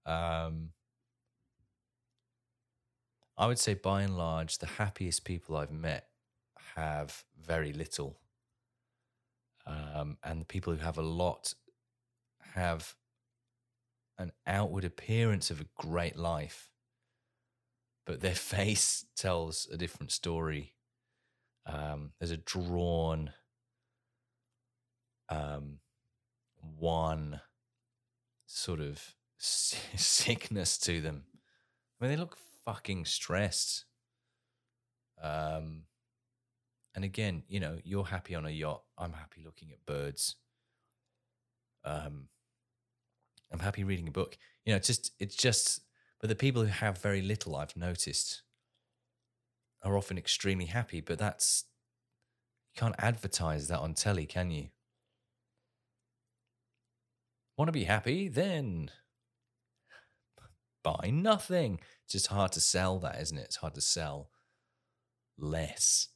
um, 0.06 0.70
I 3.36 3.46
would 3.46 3.58
say 3.58 3.74
by 3.74 4.00
and 4.00 4.16
large, 4.16 4.56
the 4.56 4.66
happiest 4.66 5.26
people 5.26 5.58
I've 5.58 5.70
met 5.70 6.08
have 6.74 7.24
very 7.38 7.74
little. 7.74 8.18
Um, 9.66 10.16
and 10.24 10.40
the 10.40 10.46
people 10.46 10.72
who 10.72 10.82
have 10.82 10.96
a 10.96 11.02
lot 11.02 11.52
have 12.54 12.94
an 14.16 14.32
outward 14.46 14.86
appearance 14.86 15.50
of 15.50 15.60
a 15.60 15.66
great 15.76 16.16
life, 16.16 16.70
but 18.06 18.22
their 18.22 18.34
face 18.34 19.04
tells 19.14 19.68
a 19.70 19.76
different 19.76 20.12
story. 20.12 20.72
Um, 21.66 22.12
there's 22.18 22.30
a 22.30 22.38
drawn, 22.38 23.32
um, 25.28 25.78
one 26.78 27.40
sort 28.46 28.80
of 28.80 29.02
sickness 29.38 30.78
to 30.78 31.00
them. 31.00 31.24
I 32.00 32.04
mean, 32.04 32.12
they 32.12 32.20
look 32.20 32.36
fucking 32.64 33.04
stressed. 33.04 33.84
Um, 35.22 35.82
and 36.94 37.04
again, 37.04 37.42
you 37.48 37.60
know, 37.60 37.78
you're 37.84 38.04
happy 38.04 38.34
on 38.34 38.46
a 38.46 38.50
yacht. 38.50 38.82
I'm 38.98 39.12
happy 39.12 39.42
looking 39.44 39.70
at 39.70 39.84
birds. 39.86 40.36
Um, 41.84 42.28
I'm 43.52 43.60
happy 43.60 43.84
reading 43.84 44.08
a 44.08 44.12
book. 44.12 44.36
You 44.64 44.72
know, 44.72 44.76
it's 44.76 44.88
just, 44.88 45.12
it's 45.18 45.36
just, 45.36 45.80
but 46.20 46.28
the 46.28 46.34
people 46.34 46.62
who 46.62 46.68
have 46.68 46.98
very 46.98 47.22
little, 47.22 47.54
I've 47.56 47.76
noticed, 47.76 48.42
are 49.82 49.96
often 49.96 50.18
extremely 50.18 50.66
happy. 50.66 51.00
But 51.00 51.18
that's, 51.18 51.64
you 52.74 52.80
can't 52.80 52.96
advertise 52.98 53.68
that 53.68 53.80
on 53.80 53.94
telly, 53.94 54.26
can 54.26 54.50
you? 54.50 54.68
Want 57.56 57.68
to 57.68 57.72
be 57.72 57.84
happy? 57.84 58.28
Then 58.28 58.90
buy 60.82 61.10
nothing. 61.10 61.80
It's 62.04 62.12
just 62.12 62.28
hard 62.28 62.52
to 62.52 62.60
sell 62.60 62.98
that, 63.00 63.20
isn't 63.20 63.38
it? 63.38 63.46
It's 63.46 63.56
hard 63.56 63.74
to 63.74 63.80
sell 63.80 64.30
less. 65.38 66.08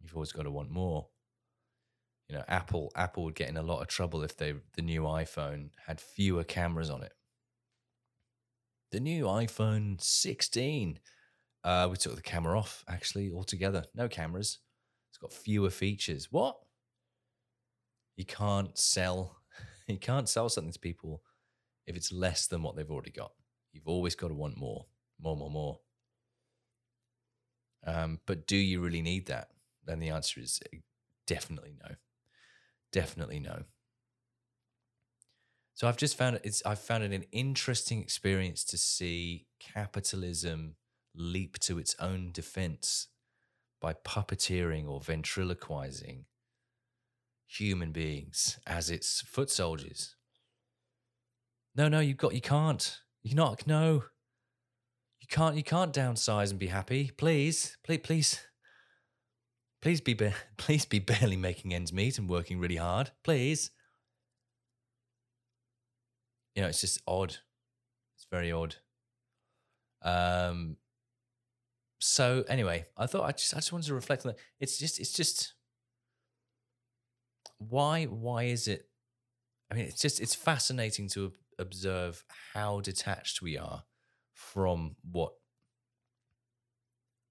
You've 0.00 0.14
always 0.14 0.32
got 0.32 0.42
to 0.42 0.50
want 0.50 0.70
more. 0.70 1.08
You 2.28 2.36
know, 2.36 2.44
Apple 2.48 2.92
Apple 2.94 3.24
would 3.24 3.34
get 3.34 3.48
in 3.48 3.56
a 3.56 3.62
lot 3.62 3.80
of 3.80 3.88
trouble 3.88 4.22
if 4.22 4.36
they 4.36 4.54
the 4.74 4.82
new 4.82 5.02
iPhone 5.02 5.70
had 5.86 6.00
fewer 6.00 6.44
cameras 6.44 6.90
on 6.90 7.02
it. 7.02 7.12
The 8.92 9.00
new 9.00 9.24
iPhone 9.24 10.00
16. 10.00 10.98
Uh, 11.62 11.88
we 11.90 11.96
took 11.96 12.16
the 12.16 12.22
camera 12.22 12.58
off 12.58 12.84
actually 12.88 13.30
altogether. 13.30 13.84
No 13.94 14.08
cameras. 14.08 14.58
It's 15.10 15.18
got 15.18 15.32
fewer 15.32 15.70
features. 15.70 16.28
What? 16.30 16.56
You 18.16 18.24
can't 18.24 18.78
sell 18.78 19.39
you 19.94 20.00
can't 20.00 20.28
sell 20.28 20.48
something 20.48 20.72
to 20.72 20.78
people 20.78 21.22
if 21.86 21.96
it's 21.96 22.12
less 22.12 22.46
than 22.46 22.62
what 22.62 22.76
they've 22.76 22.90
already 22.90 23.10
got. 23.10 23.32
You've 23.72 23.88
always 23.88 24.14
got 24.14 24.28
to 24.28 24.34
want 24.34 24.56
more, 24.56 24.86
more, 25.20 25.36
more, 25.36 25.50
more. 25.50 25.80
Um, 27.86 28.20
but 28.26 28.46
do 28.46 28.56
you 28.56 28.80
really 28.80 29.02
need 29.02 29.26
that? 29.26 29.48
Then 29.84 30.00
the 30.00 30.10
answer 30.10 30.40
is 30.40 30.60
eh, 30.72 30.78
definitely 31.26 31.74
no. 31.82 31.94
Definitely 32.92 33.40
no. 33.40 33.64
So 35.74 35.88
I've 35.88 35.96
just 35.96 36.16
found 36.18 36.36
it, 36.36 36.42
it's 36.44 36.62
I've 36.66 36.78
found 36.78 37.04
it 37.04 37.12
an 37.12 37.24
interesting 37.32 38.02
experience 38.02 38.64
to 38.64 38.76
see 38.76 39.46
capitalism 39.58 40.74
leap 41.14 41.58
to 41.60 41.78
its 41.78 41.96
own 41.98 42.32
defense 42.32 43.08
by 43.80 43.94
puppeteering 43.94 44.86
or 44.86 45.00
ventriloquizing 45.00 46.26
human 47.50 47.90
beings 47.90 48.58
as 48.66 48.90
its 48.90 49.22
foot 49.22 49.50
soldiers. 49.50 50.14
No, 51.74 51.88
no, 51.88 52.00
you've 52.00 52.16
got 52.16 52.34
you 52.34 52.40
can't. 52.40 53.00
You 53.22 53.34
not 53.34 53.66
no. 53.66 54.04
You 55.20 55.26
can't 55.28 55.56
you 55.56 55.62
can't 55.62 55.92
downsize 55.92 56.50
and 56.50 56.58
be 56.58 56.68
happy. 56.68 57.10
Please, 57.16 57.76
please, 57.84 57.98
please. 57.98 58.40
Please 59.82 60.00
be 60.00 60.14
please 60.56 60.84
be 60.84 60.98
barely 60.98 61.36
making 61.36 61.74
ends 61.74 61.92
meet 61.92 62.18
and 62.18 62.28
working 62.28 62.58
really 62.58 62.76
hard. 62.76 63.10
Please. 63.24 63.70
You 66.54 66.62
know, 66.62 66.68
it's 66.68 66.80
just 66.80 67.00
odd. 67.06 67.36
It's 68.16 68.26
very 68.30 68.52
odd. 68.52 68.76
Um 70.02 70.76
so 71.98 72.44
anyway, 72.48 72.86
I 72.96 73.06
thought 73.06 73.24
I 73.24 73.32
just 73.32 73.54
I 73.54 73.58
just 73.58 73.72
wanted 73.72 73.88
to 73.88 73.94
reflect 73.94 74.24
on 74.24 74.32
that. 74.32 74.38
It's 74.60 74.78
just 74.78 75.00
it's 75.00 75.12
just 75.12 75.54
why 77.60 78.04
why 78.04 78.44
is 78.44 78.66
it 78.66 78.88
I 79.70 79.74
mean 79.74 79.84
it's 79.84 80.00
just 80.00 80.20
it's 80.20 80.34
fascinating 80.34 81.08
to 81.10 81.32
observe 81.58 82.24
how 82.54 82.80
detached 82.80 83.42
we 83.42 83.58
are 83.58 83.84
from 84.32 84.96
what 85.08 85.32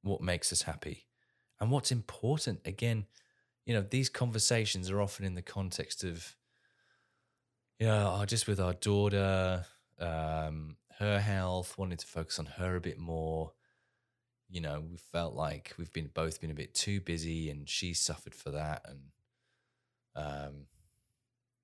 what 0.02 0.22
makes 0.22 0.54
us 0.54 0.62
happy. 0.62 1.08
And 1.60 1.72
what's 1.72 1.92
important 1.92 2.62
again 2.64 3.06
you 3.66 3.74
know 3.74 3.82
these 3.82 4.10
conversations 4.10 4.90
are 4.90 5.02
often 5.02 5.26
in 5.26 5.36
the 5.36 5.42
context 5.42 6.04
of 6.04 6.36
you 7.80 7.88
know 7.88 8.18
oh, 8.20 8.26
just 8.26 8.48
with 8.48 8.60
our 8.60 8.74
daughter 8.74 9.66
um 10.00 10.78
her 11.00 11.20
health 11.20 11.78
wanting 11.78 11.98
to 11.98 12.06
focus 12.06 12.40
on 12.40 12.46
her 12.46 12.76
a 12.76 12.82
bit 12.82 13.00
more. 13.00 13.54
You 14.50 14.62
know 14.62 14.84
we 14.90 14.98
felt 14.98 15.34
like 15.34 15.74
we've 15.78 15.92
been 15.92 16.10
both 16.14 16.40
been 16.40 16.52
a 16.52 16.56
bit 16.56 16.74
too 16.76 17.02
busy 17.02 17.50
and 17.50 17.68
she 17.68 17.94
suffered 17.94 18.36
for 18.36 18.52
that. 18.52 18.82
And 18.86 19.00
um 20.16 20.66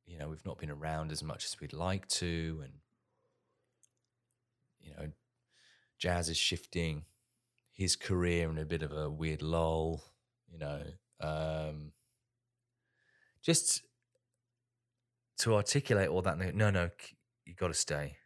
you 0.05 0.17
know 0.17 0.29
we've 0.29 0.45
not 0.45 0.57
been 0.57 0.69
around 0.71 1.11
as 1.11 1.23
much 1.23 1.45
as 1.45 1.59
we'd 1.59 1.73
like 1.73 2.07
to 2.07 2.61
and 2.63 2.73
you 4.81 4.91
know 4.95 5.11
jazz 5.97 6.29
is 6.29 6.37
shifting 6.37 7.03
his 7.71 7.95
career 7.95 8.49
in 8.49 8.57
a 8.57 8.65
bit 8.65 8.81
of 8.83 8.91
a 8.91 9.09
weird 9.09 9.41
lull 9.41 10.03
you 10.51 10.57
know 10.57 10.81
um 11.21 11.91
just 13.41 13.83
to 15.37 15.55
articulate 15.55 16.09
all 16.09 16.21
that 16.21 16.37
no 16.37 16.69
no 16.69 16.89
you 17.45 17.53
got 17.53 17.67
to 17.67 17.73
stay. 17.73 18.17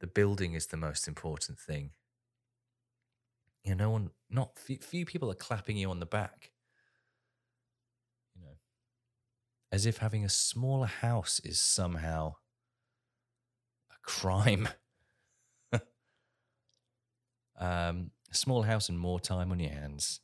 The 0.00 0.06
building 0.06 0.54
is 0.54 0.66
the 0.66 0.76
most 0.76 1.06
important 1.06 1.58
thing. 1.58 1.90
You 3.62 3.74
know 3.74 3.84
no 3.84 3.90
one 3.90 4.10
not 4.28 4.58
few, 4.58 4.78
few 4.78 5.06
people 5.06 5.30
are 5.30 5.36
clapping 5.36 5.76
you 5.76 5.90
on 5.90 6.00
the 6.00 6.06
back 6.06 6.50
as 9.74 9.86
if 9.86 9.98
having 9.98 10.24
a 10.24 10.28
smaller 10.28 10.86
house 10.86 11.40
is 11.42 11.58
somehow 11.58 12.32
a 13.90 13.96
crime. 14.08 14.68
um, 17.58 18.12
a 18.30 18.34
small 18.36 18.62
house 18.62 18.88
and 18.88 18.96
more 18.96 19.18
time 19.18 19.50
on 19.50 19.58
your 19.58 19.72
hands, 19.72 20.20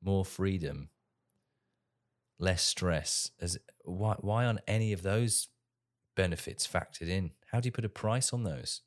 more 0.00 0.24
freedom, 0.24 0.90
less 2.38 2.62
stress. 2.62 3.32
As 3.40 3.58
why 3.84 4.14
why 4.20 4.44
aren't 4.44 4.60
any 4.68 4.92
of 4.92 5.02
those 5.02 5.48
benefits 6.14 6.64
factored 6.64 7.08
in? 7.08 7.32
How 7.50 7.58
do 7.58 7.66
you 7.66 7.72
put 7.72 7.84
a 7.84 7.88
price 7.88 8.32
on 8.32 8.44
those? 8.44 8.82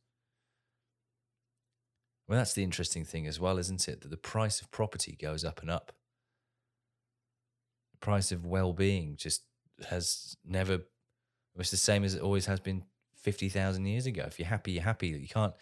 Well, 2.25 2.37
that's 2.37 2.53
the 2.53 2.63
interesting 2.63 3.03
thing 3.03 3.27
as 3.27 3.37
well, 3.37 3.57
isn't 3.57 3.89
it? 3.89 3.99
That 3.99 4.11
the 4.11 4.15
price 4.15 4.61
of 4.61 4.71
property 4.71 5.17
goes 5.21 5.43
up 5.43 5.59
and 5.59 5.69
up. 5.69 5.91
The 7.91 7.97
price 7.97 8.31
of 8.31 8.45
well-being 8.45 9.17
just 9.17 9.41
has 9.89 10.35
never 10.45 10.81
it's 11.57 11.71
the 11.71 11.77
same 11.77 12.03
as 12.03 12.15
it 12.15 12.21
always 12.21 12.45
has 12.47 12.59
been 12.59 12.83
50,000 13.15 13.85
years 13.85 14.05
ago. 14.05 14.23
If 14.27 14.39
you're 14.39 14.47
happy, 14.47 14.73
you're 14.73 14.83
happy. 14.83 15.07
You 15.07 15.27
can't 15.27 15.53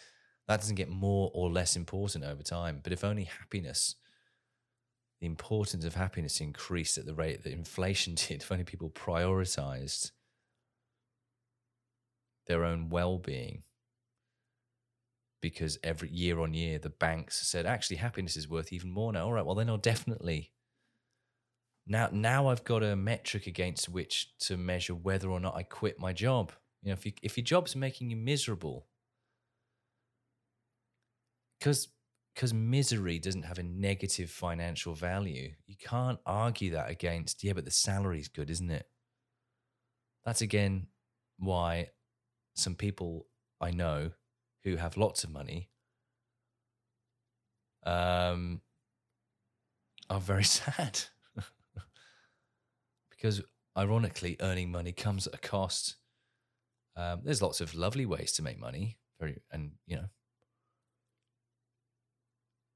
that 0.47 0.60
doesn't 0.60 0.76
get 0.76 0.89
more 0.89 1.32
or 1.34 1.49
less 1.49 1.76
important 1.76 2.26
over 2.26 2.43
time. 2.43 2.82
But 2.84 2.93
if 2.93 3.04
only 3.04 3.23
happiness 3.23 3.95
the 5.19 5.28
importance 5.28 5.86
of 5.86 5.95
happiness 5.95 6.41
increased 6.41 6.97
at 6.97 7.06
the 7.06 7.13
rate 7.13 7.43
that 7.43 7.54
inflation 7.54 8.15
did, 8.28 8.41
if 8.41 8.52
only 8.52 8.65
people 8.65 8.89
prioritized 8.89 10.12
their 12.47 12.65
own 12.65 12.89
well-being 12.89 13.63
because 15.41 15.78
every 15.84 16.10
year 16.10 16.39
on 16.39 16.54
year 16.54 16.80
the 16.80 16.89
banks 16.89 17.45
said 17.47 17.65
actually 17.65 17.97
happiness 17.97 18.36
is 18.36 18.49
worth 18.49 18.73
even 18.73 18.89
more 18.91 19.12
now 19.13 19.26
all 19.26 19.34
right 19.34 19.45
well 19.45 19.56
then 19.56 19.69
i'll 19.69 19.78
definitely 19.78 20.52
now 21.86 22.10
now 22.12 22.48
I've 22.48 22.63
got 22.63 22.84
a 22.84 22.96
metric 22.96 23.48
against 23.48 23.89
which 23.89 24.38
to 24.39 24.58
measure 24.58 24.96
whether 24.96 25.30
or 25.30 25.39
not 25.39 25.56
I 25.56 25.63
quit 25.63 26.00
my 26.00 26.13
job. 26.13 26.52
You 26.82 26.89
know, 26.89 26.93
if 26.93 27.06
you, 27.06 27.13
if 27.22 27.38
your 27.38 27.43
job's 27.43 27.76
making 27.76 28.10
you 28.10 28.15
miserable, 28.17 28.88
because 31.60 31.89
because 32.34 32.54
misery 32.54 33.19
doesn't 33.19 33.43
have 33.43 33.60
a 33.60 33.63
negative 33.63 34.30
financial 34.30 34.96
value, 34.96 35.52
you 35.67 35.76
can't 35.78 36.19
argue 36.26 36.72
that 36.72 36.89
against 36.89 37.43
yeah, 37.43 37.54
but 37.54 37.65
the 37.65 37.72
salary's 37.72 38.28
good, 38.28 38.50
isn't 38.50 38.72
it? 38.72 38.88
That's 40.26 40.41
again 40.41 40.88
why 41.38 41.89
some 42.56 42.76
people 42.76 43.28
I 43.60 43.72
know 43.72 44.12
who 44.63 44.78
have 44.78 44.98
lots 44.98 45.24
of 45.24 45.32
money 45.32 45.69
um, 47.86 48.62
are 50.10 50.19
very 50.19 50.43
sad 50.46 51.00
because 53.24 53.42
ironically, 53.78 54.36
earning 54.42 54.70
money 54.70 54.92
comes 54.92 55.28
at 55.28 55.34
a 55.34 55.38
cost. 55.38 55.96
Um, 56.98 57.22
there's 57.24 57.42
lots 57.42 57.62
of 57.62 57.74
lovely 57.74 58.06
ways 58.06 58.34
to 58.34 58.44
make 58.44 58.60
money, 58.60 58.98
very 59.18 59.42
and 59.50 59.72
you 59.88 59.96
know, 59.96 60.10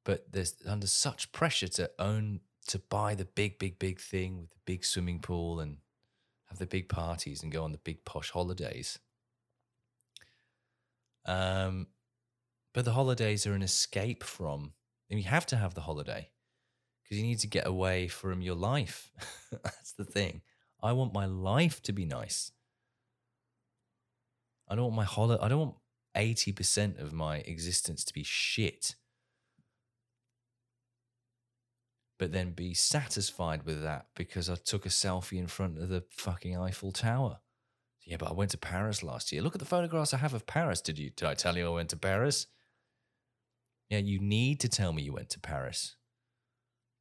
but 0.06 0.32
there's 0.32 0.56
under 0.66 0.88
such 0.88 1.34
pressure 1.34 1.68
to 1.68 1.92
own 2.00 2.40
to 2.68 2.80
buy 2.80 3.14
the 3.14 3.26
big, 3.26 3.60
big, 3.60 3.78
big 3.78 4.00
thing 4.00 4.40
with 4.40 4.50
the 4.50 4.60
big 4.66 4.86
swimming 4.86 5.20
pool 5.20 5.60
and 5.60 5.78
have 6.48 6.60
the 6.60 6.66
big 6.66 6.88
parties 6.88 7.44
and 7.44 7.52
go 7.52 7.64
on 7.64 7.74
the 7.74 7.78
big 7.78 8.06
posh 8.06 8.32
holidays. 8.32 9.00
Um, 11.26 11.88
but 12.74 12.86
the 12.86 12.94
holidays 12.94 13.46
are 13.46 13.54
an 13.54 13.62
escape 13.62 14.24
from. 14.24 14.74
And 15.10 15.20
you 15.20 15.26
have 15.28 15.46
to 15.48 15.56
have 15.56 15.74
the 15.74 15.82
holiday 15.82 16.30
because 17.08 17.22
you 17.22 17.28
need 17.28 17.40
to 17.40 17.48
get 17.48 17.66
away 17.66 18.08
from 18.08 18.42
your 18.42 18.56
life. 18.56 19.12
That's 19.64 19.94
the 19.94 20.04
thing. 20.04 20.42
I 20.84 20.92
want 20.92 21.14
my 21.14 21.26
life 21.26 21.82
to 21.84 21.94
be 21.94 22.06
nice. 22.06 22.52
I 24.68 24.76
don't 24.76 24.86
want 24.86 24.96
my 24.96 25.06
holiday. 25.06 25.42
I 25.42 25.48
don't 25.48 25.60
want 25.60 25.76
eighty 26.16 26.52
percent 26.52 26.98
of 27.00 27.14
my 27.14 27.38
existence 27.38 28.04
to 28.06 28.14
be 28.14 28.24
shit. 28.24 28.96
But 32.20 32.34
then 32.34 32.52
be 32.52 32.74
satisfied 32.74 33.64
with 33.64 33.84
that 33.84 34.08
because 34.16 34.50
I 34.50 34.56
took 34.56 34.86
a 34.86 34.90
selfie 34.90 35.38
in 35.38 35.48
front 35.48 35.78
of 35.78 35.88
the 35.90 36.04
fucking 36.10 36.58
Eiffel 36.58 36.92
Tower. 36.92 37.40
Yeah, 38.04 38.18
but 38.18 38.30
I 38.30 38.34
went 38.34 38.52
to 38.52 38.58
Paris 38.58 39.04
last 39.04 39.32
year. 39.32 39.42
Look 39.42 39.54
at 39.54 39.60
the 39.60 39.66
photographs 39.66 40.14
I 40.14 40.18
have 40.18 40.34
of 40.34 40.48
Paris. 40.48 40.82
Did 40.82 40.98
you? 40.98 41.12
Did 41.12 41.28
I 41.28 41.36
tell 41.36 41.56
you 41.56 41.68
I 41.68 41.70
went 41.70 41.90
to 41.90 41.98
Paris? 41.98 42.48
Yeah, 43.90 44.00
you 44.00 44.20
need 44.20 44.60
to 44.62 44.68
tell 44.68 44.92
me 44.92 45.04
you 45.04 45.14
went 45.14 45.30
to 45.30 45.40
Paris 45.40 45.96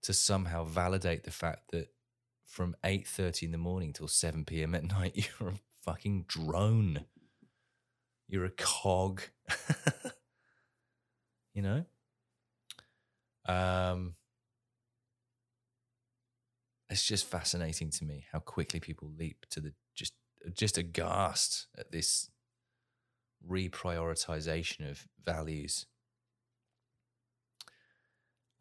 to 0.02 0.12
somehow 0.12 0.64
validate 0.64 1.24
the 1.24 1.30
fact 1.30 1.70
that 1.72 1.88
from 2.44 2.76
8.30 2.84 3.44
in 3.44 3.50
the 3.52 3.58
morning 3.58 3.92
till 3.92 4.08
7 4.08 4.44
p.m. 4.44 4.74
at 4.74 4.84
night, 4.90 5.28
you're 5.40 5.50
a 5.50 5.60
fucking 5.84 6.24
drone. 6.28 7.04
You're 8.28 8.44
a 8.44 8.50
cog. 8.50 9.22
you 11.54 11.62
know? 11.62 11.84
Um, 13.46 14.14
it's 16.88 17.04
just 17.04 17.26
fascinating 17.26 17.90
to 17.90 18.04
me 18.04 18.26
how 18.32 18.38
quickly 18.38 18.80
people 18.80 19.10
leap 19.16 19.46
to 19.50 19.60
the 19.60 19.72
just 19.94 20.12
just 20.54 20.78
aghast 20.78 21.66
at 21.76 21.90
this 21.90 22.30
reprioritization 23.48 24.90
of 24.90 25.06
values. 25.24 25.86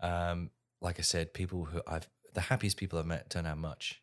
Um, 0.01 0.49
like 0.85 0.99
I 0.99 1.01
said, 1.01 1.33
people 1.33 1.65
who 1.65 1.81
I've 1.87 2.07
the 2.35 2.41
happiest 2.41 2.77
people 2.77 2.99
I've 2.99 3.07
met 3.07 3.29
don't 3.29 3.45
have 3.45 3.57
much. 3.57 4.01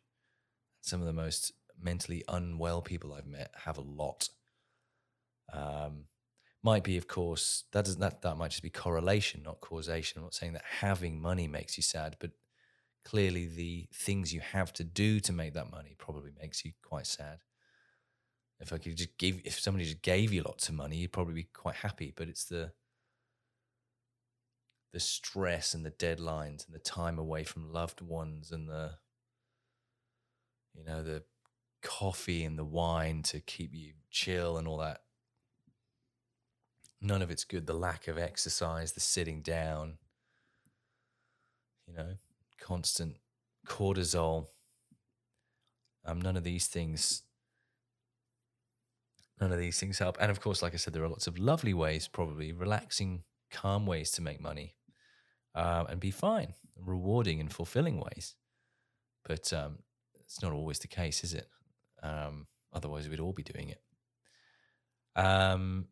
Some 0.81 0.99
of 0.99 1.07
the 1.07 1.13
most 1.13 1.53
mentally 1.81 2.23
unwell 2.27 2.81
people 2.81 3.13
I've 3.13 3.25
met 3.25 3.51
have 3.63 3.77
a 3.77 3.81
lot. 3.81 4.27
Um, 5.51 6.05
might 6.61 6.83
be, 6.83 6.97
of 6.97 7.07
course, 7.07 7.63
that 7.71 7.85
does 7.85 7.97
that 7.97 8.21
that 8.23 8.37
might 8.37 8.51
just 8.51 8.63
be 8.63 8.69
correlation, 8.69 9.43
not 9.43 9.61
causation. 9.61 10.17
I'm 10.17 10.25
not 10.25 10.33
saying 10.33 10.53
that 10.53 10.63
having 10.81 11.21
money 11.21 11.47
makes 11.47 11.77
you 11.77 11.83
sad, 11.83 12.17
but 12.19 12.31
clearly 13.05 13.47
the 13.47 13.87
things 13.93 14.33
you 14.33 14.41
have 14.41 14.73
to 14.73 14.83
do 14.83 15.21
to 15.21 15.31
make 15.31 15.53
that 15.53 15.71
money 15.71 15.95
probably 15.97 16.31
makes 16.39 16.65
you 16.65 16.73
quite 16.83 17.07
sad. 17.07 17.39
If 18.59 18.73
I 18.73 18.77
could 18.77 18.97
just 18.97 19.17
give, 19.17 19.39
if 19.45 19.57
somebody 19.57 19.85
just 19.85 20.01
gave 20.01 20.33
you 20.33 20.43
lots 20.43 20.67
of 20.67 20.75
money, 20.75 20.97
you'd 20.97 21.13
probably 21.13 21.33
be 21.33 21.47
quite 21.53 21.75
happy. 21.75 22.13
But 22.15 22.27
it's 22.27 22.45
the 22.45 22.71
the 24.93 24.99
stress 24.99 25.73
and 25.73 25.83
the 25.83 25.91
deadlines 25.91 26.65
and 26.65 26.73
the 26.73 26.79
time 26.79 27.17
away 27.17 27.43
from 27.43 27.73
loved 27.73 27.99
ones 27.99 28.51
and 28.51 28.69
the 28.69 28.91
you 30.75 30.85
know 30.85 31.03
the 31.03 31.23
coffee 31.81 32.45
and 32.45 32.57
the 32.57 32.63
wine 32.63 33.23
to 33.23 33.39
keep 33.39 33.73
you 33.73 33.93
chill 34.11 34.57
and 34.57 34.67
all 34.67 34.77
that. 34.77 35.01
None 37.01 37.21
of 37.21 37.29
it's 37.29 37.43
good. 37.43 37.65
The 37.65 37.73
lack 37.73 38.07
of 38.07 38.17
exercise 38.17 38.93
the 38.93 38.99
sitting 38.99 39.41
down 39.41 39.97
you 41.87 41.93
know 41.95 42.13
constant 42.61 43.17
cortisol. 43.67 44.45
Um 46.05 46.21
none 46.21 46.37
of 46.37 46.43
these 46.43 46.67
things 46.67 47.23
none 49.41 49.51
of 49.51 49.57
these 49.57 49.79
things 49.79 49.97
help. 49.97 50.17
And 50.21 50.29
of 50.29 50.39
course 50.39 50.61
like 50.61 50.75
i 50.75 50.77
said 50.77 50.93
there 50.93 51.03
are 51.03 51.09
lots 51.09 51.25
of 51.25 51.39
lovely 51.39 51.73
ways 51.73 52.07
probably 52.07 52.51
relaxing 52.51 53.23
calm 53.49 53.85
ways 53.87 54.11
to 54.11 54.21
make 54.21 54.39
money 54.39 54.75
um, 55.55 55.87
and 55.87 55.99
be 55.99 56.11
fine, 56.11 56.53
rewarding 56.79 57.39
and 57.39 57.51
fulfilling 57.51 57.99
ways. 57.99 58.35
But 59.25 59.51
um, 59.53 59.79
it's 60.19 60.41
not 60.41 60.51
always 60.51 60.79
the 60.79 60.87
case, 60.87 61.23
is 61.23 61.33
it? 61.33 61.47
Um, 62.01 62.47
otherwise, 62.73 63.07
we'd 63.07 63.19
all 63.19 63.33
be 63.33 63.43
doing 63.43 63.69
it. 63.69 63.81
Um, 65.15 65.85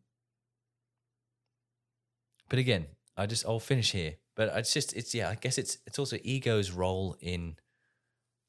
but 2.48 2.58
again, 2.58 2.86
I 3.16 3.26
just 3.26 3.46
I'll 3.46 3.60
finish 3.60 3.92
here. 3.92 4.14
But 4.34 4.50
it's 4.56 4.72
just 4.72 4.94
it's 4.94 5.14
yeah, 5.14 5.28
I 5.28 5.34
guess 5.34 5.58
it's 5.58 5.78
it's 5.86 5.98
also 5.98 6.18
ego's 6.22 6.70
role 6.70 7.16
in 7.20 7.56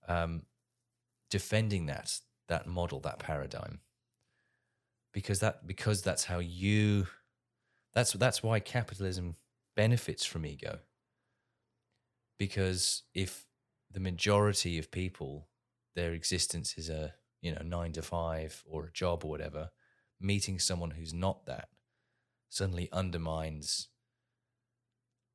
um, 0.07 0.43
defending 1.29 1.87
that 1.87 2.19
that 2.47 2.67
model, 2.67 2.99
that 3.01 3.19
paradigm, 3.19 3.79
because 5.13 5.39
that 5.39 5.67
because 5.67 6.01
that's 6.01 6.25
how 6.25 6.39
you 6.39 7.07
that's 7.93 8.13
that's 8.13 8.41
why 8.41 8.59
capitalism 8.59 9.35
benefits 9.75 10.25
from 10.25 10.45
ego 10.45 10.79
because 12.37 13.03
if 13.13 13.45
the 13.91 13.99
majority 13.99 14.77
of 14.77 14.91
people 14.91 15.47
their 15.95 16.13
existence 16.13 16.75
is 16.77 16.89
a 16.89 17.13
you 17.41 17.51
know 17.51 17.61
nine 17.63 17.91
to 17.91 18.01
five 18.01 18.63
or 18.65 18.85
a 18.85 18.91
job 18.91 19.23
or 19.23 19.29
whatever 19.29 19.69
meeting 20.19 20.57
someone 20.57 20.91
who's 20.91 21.13
not 21.13 21.45
that 21.45 21.67
suddenly 22.49 22.89
undermines 22.91 23.89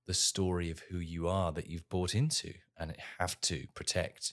the 0.08 0.14
story 0.14 0.70
of 0.70 0.80
who 0.90 0.98
you 0.98 1.28
are 1.28 1.52
that 1.52 1.68
you've 1.68 1.88
bought 1.90 2.14
into 2.14 2.54
and 2.78 2.96
have 3.18 3.38
to 3.42 3.66
protect. 3.74 4.32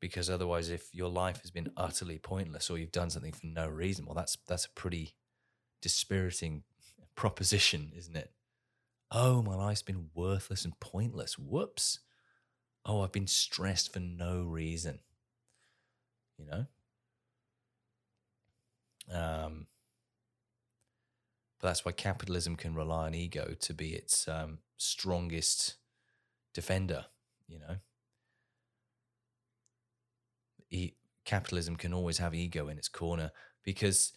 Because 0.00 0.30
otherwise 0.30 0.70
if 0.70 0.94
your 0.94 1.10
life 1.10 1.42
has 1.42 1.50
been 1.50 1.72
utterly 1.76 2.18
pointless 2.18 2.70
or 2.70 2.78
you've 2.78 2.92
done 2.92 3.10
something 3.10 3.32
for 3.32 3.46
no 3.46 3.68
reason 3.68 4.06
well 4.06 4.14
that's 4.14 4.38
that's 4.48 4.64
a 4.64 4.70
pretty 4.70 5.14
dispiriting 5.82 6.62
proposition 7.16 7.92
isn't 7.94 8.16
it 8.16 8.30
Oh, 9.12 9.40
my 9.42 9.54
life's 9.54 9.82
been 9.82 10.10
worthless 10.14 10.64
and 10.64 10.78
pointless. 10.80 11.38
Whoops. 11.38 12.00
Oh, 12.86 13.02
I've 13.02 13.12
been 13.12 13.26
stressed 13.28 13.92
for 13.92 14.00
no 14.00 14.42
reason. 14.44 15.00
You 16.38 16.46
know? 16.46 16.66
Um, 19.10 19.66
but 21.60 21.68
that's 21.68 21.84
why 21.84 21.92
capitalism 21.92 22.56
can 22.56 22.74
rely 22.74 23.06
on 23.06 23.14
ego 23.14 23.54
to 23.60 23.74
be 23.74 23.94
its 23.94 24.26
um, 24.28 24.58
strongest 24.76 25.76
defender, 26.54 27.06
you 27.48 27.58
know? 27.58 27.76
E- 30.70 30.92
capitalism 31.24 31.76
can 31.76 31.92
always 31.92 32.18
have 32.18 32.34
ego 32.34 32.68
in 32.68 32.78
its 32.78 32.88
corner 32.88 33.30
because 33.64 34.12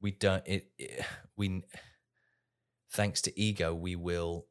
we 0.00 0.12
don't, 0.12 0.42
it, 0.46 0.70
it 0.78 1.04
we, 1.36 1.64
thanks 2.96 3.20
to 3.20 3.40
ego, 3.40 3.74
we 3.74 3.94
will 3.94 4.46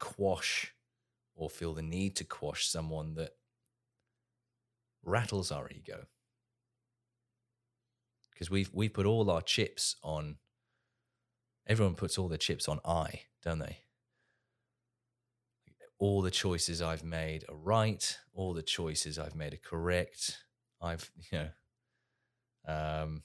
quash 0.00 0.74
or 1.36 1.50
feel 1.50 1.74
the 1.74 1.82
need 1.82 2.16
to 2.16 2.24
quash 2.24 2.66
someone 2.66 3.14
that 3.14 3.32
rattles 5.04 5.52
our 5.52 5.68
ego. 5.70 6.06
Because 8.32 8.50
we've 8.50 8.70
we 8.72 8.88
put 8.88 9.04
all 9.04 9.30
our 9.30 9.42
chips 9.42 9.96
on 10.02 10.36
everyone 11.66 11.94
puts 11.94 12.16
all 12.16 12.28
their 12.28 12.38
chips 12.38 12.66
on 12.66 12.80
I, 12.84 13.22
don't 13.44 13.58
they? 13.58 13.78
All 15.98 16.22
the 16.22 16.30
choices 16.30 16.80
I've 16.80 17.04
made 17.04 17.44
are 17.48 17.56
right, 17.56 18.18
all 18.32 18.54
the 18.54 18.62
choices 18.62 19.18
I've 19.18 19.34
made 19.34 19.52
are 19.52 19.68
correct. 19.68 20.38
I've 20.80 21.10
you 21.30 21.38
know 21.38 21.48
um 22.66 23.22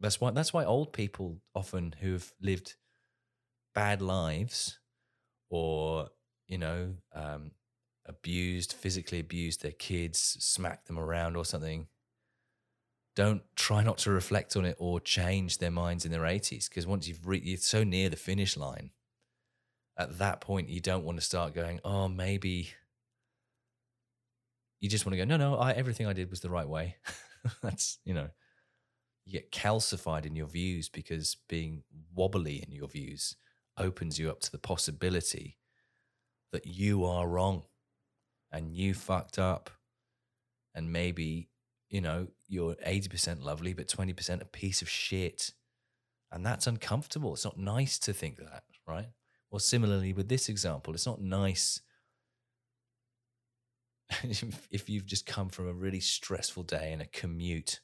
that's 0.00 0.20
why 0.20 0.30
that's 0.30 0.52
why 0.52 0.64
old 0.64 0.92
people 0.92 1.38
often 1.54 1.94
who've 2.00 2.32
lived 2.40 2.74
bad 3.74 4.02
lives 4.02 4.78
or 5.50 6.08
you 6.46 6.58
know 6.58 6.94
um, 7.14 7.52
abused, 8.06 8.72
physically 8.72 9.20
abused 9.20 9.62
their 9.62 9.72
kids, 9.72 10.18
smacked 10.40 10.86
them 10.86 10.98
around 10.98 11.36
or 11.36 11.44
something. 11.44 11.88
Don't 13.16 13.42
try 13.54 13.82
not 13.84 13.98
to 13.98 14.10
reflect 14.10 14.56
on 14.56 14.64
it 14.64 14.76
or 14.80 14.98
change 14.98 15.58
their 15.58 15.70
minds 15.70 16.04
in 16.04 16.10
their 16.10 16.22
80s 16.22 16.68
because 16.68 16.86
once 16.86 17.06
you've 17.06 17.26
re- 17.26 17.40
you're 17.42 17.58
so 17.58 17.84
near 17.84 18.08
the 18.08 18.16
finish 18.16 18.56
line, 18.56 18.90
at 19.96 20.18
that 20.18 20.40
point 20.40 20.68
you 20.68 20.80
don't 20.80 21.04
want 21.04 21.18
to 21.18 21.24
start 21.24 21.54
going, 21.54 21.80
oh, 21.84 22.08
maybe. 22.08 22.70
You 24.80 24.90
just 24.90 25.06
want 25.06 25.14
to 25.14 25.16
go, 25.18 25.24
no, 25.24 25.36
no, 25.36 25.56
I, 25.56 25.72
everything 25.72 26.06
I 26.06 26.12
did 26.12 26.28
was 26.28 26.40
the 26.40 26.50
right 26.50 26.68
way. 26.68 26.96
That's 27.62 27.98
you 28.04 28.14
know 28.14 28.28
you 29.24 29.32
get 29.32 29.50
calcified 29.50 30.26
in 30.26 30.36
your 30.36 30.46
views 30.46 30.88
because 30.88 31.36
being 31.48 31.82
wobbly 32.14 32.62
in 32.66 32.72
your 32.72 32.88
views 32.88 33.36
opens 33.78 34.18
you 34.18 34.30
up 34.30 34.40
to 34.40 34.52
the 34.52 34.58
possibility 34.58 35.58
that 36.52 36.66
you 36.66 37.04
are 37.04 37.26
wrong 37.26 37.62
and 38.52 38.72
you 38.72 38.94
fucked 38.94 39.38
up 39.38 39.70
and 40.74 40.92
maybe 40.92 41.48
you 41.88 42.00
know 42.00 42.28
you're 42.48 42.74
80% 42.74 43.42
lovely 43.42 43.72
but 43.72 43.88
20% 43.88 44.40
a 44.40 44.44
piece 44.44 44.82
of 44.82 44.88
shit. 44.88 45.52
And 46.30 46.44
that's 46.44 46.66
uncomfortable. 46.66 47.34
It's 47.34 47.44
not 47.44 47.58
nice 47.58 47.98
to 48.00 48.12
think 48.12 48.38
that 48.38 48.64
right? 48.86 49.08
Or 49.50 49.60
similarly 49.60 50.12
with 50.12 50.28
this 50.28 50.48
example 50.48 50.94
it's 50.94 51.06
not 51.06 51.20
nice 51.20 51.80
if 54.70 54.90
you've 54.90 55.06
just 55.06 55.26
come 55.26 55.48
from 55.48 55.68
a 55.68 55.72
really 55.72 56.00
stressful 56.00 56.62
day 56.62 56.92
and 56.92 57.00
a 57.00 57.06
commute 57.06 57.80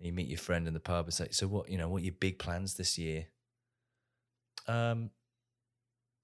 you 0.00 0.12
meet 0.12 0.28
your 0.28 0.38
friend 0.38 0.66
in 0.66 0.74
the 0.74 0.80
pub 0.80 1.06
and 1.06 1.14
say, 1.14 1.28
"So 1.30 1.46
what? 1.46 1.68
You 1.70 1.78
know, 1.78 1.88
what 1.88 2.02
are 2.02 2.04
your 2.04 2.14
big 2.18 2.38
plans 2.38 2.74
this 2.74 2.98
year?" 2.98 3.26
Um, 4.66 5.10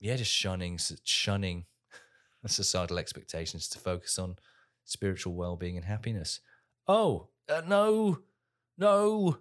yeah, 0.00 0.16
just 0.16 0.32
shunning, 0.32 0.78
shunning 1.04 1.66
societal 2.46 2.98
expectations 2.98 3.68
to 3.68 3.78
focus 3.78 4.18
on 4.18 4.36
spiritual 4.84 5.34
well-being 5.34 5.76
and 5.76 5.84
happiness. 5.84 6.40
Oh 6.88 7.28
uh, 7.48 7.62
no, 7.66 8.20
no! 8.78 9.38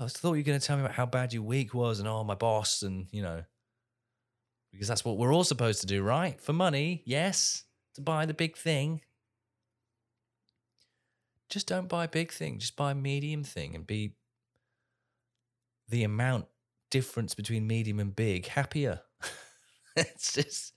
I 0.00 0.06
thought 0.06 0.34
you 0.34 0.40
were 0.40 0.42
going 0.42 0.60
to 0.60 0.66
tell 0.66 0.76
me 0.76 0.84
about 0.84 0.94
how 0.94 1.06
bad 1.06 1.32
your 1.32 1.42
week 1.42 1.74
was 1.74 1.98
and 1.98 2.08
oh 2.08 2.24
my 2.24 2.34
boss 2.34 2.82
and 2.82 3.06
you 3.10 3.22
know 3.22 3.42
because 4.72 4.88
that's 4.88 5.04
what 5.04 5.16
we're 5.16 5.32
all 5.32 5.44
supposed 5.44 5.80
to 5.80 5.86
do, 5.86 6.02
right? 6.02 6.40
For 6.40 6.52
money, 6.52 7.02
yes, 7.04 7.64
to 7.94 8.00
buy 8.00 8.26
the 8.26 8.34
big 8.34 8.56
thing 8.56 9.00
just 11.48 11.66
don't 11.66 11.88
buy 11.88 12.04
a 12.04 12.08
big 12.08 12.32
thing. 12.32 12.58
Just 12.58 12.76
buy 12.76 12.92
a 12.92 12.94
medium 12.94 13.44
thing 13.44 13.74
and 13.74 13.86
be 13.86 14.14
the 15.88 16.04
amount 16.04 16.46
difference 16.90 17.34
between 17.34 17.66
medium 17.66 18.00
and 18.00 18.14
big 18.14 18.46
happier. 18.46 19.00
it's 19.96 20.34
just, 20.34 20.72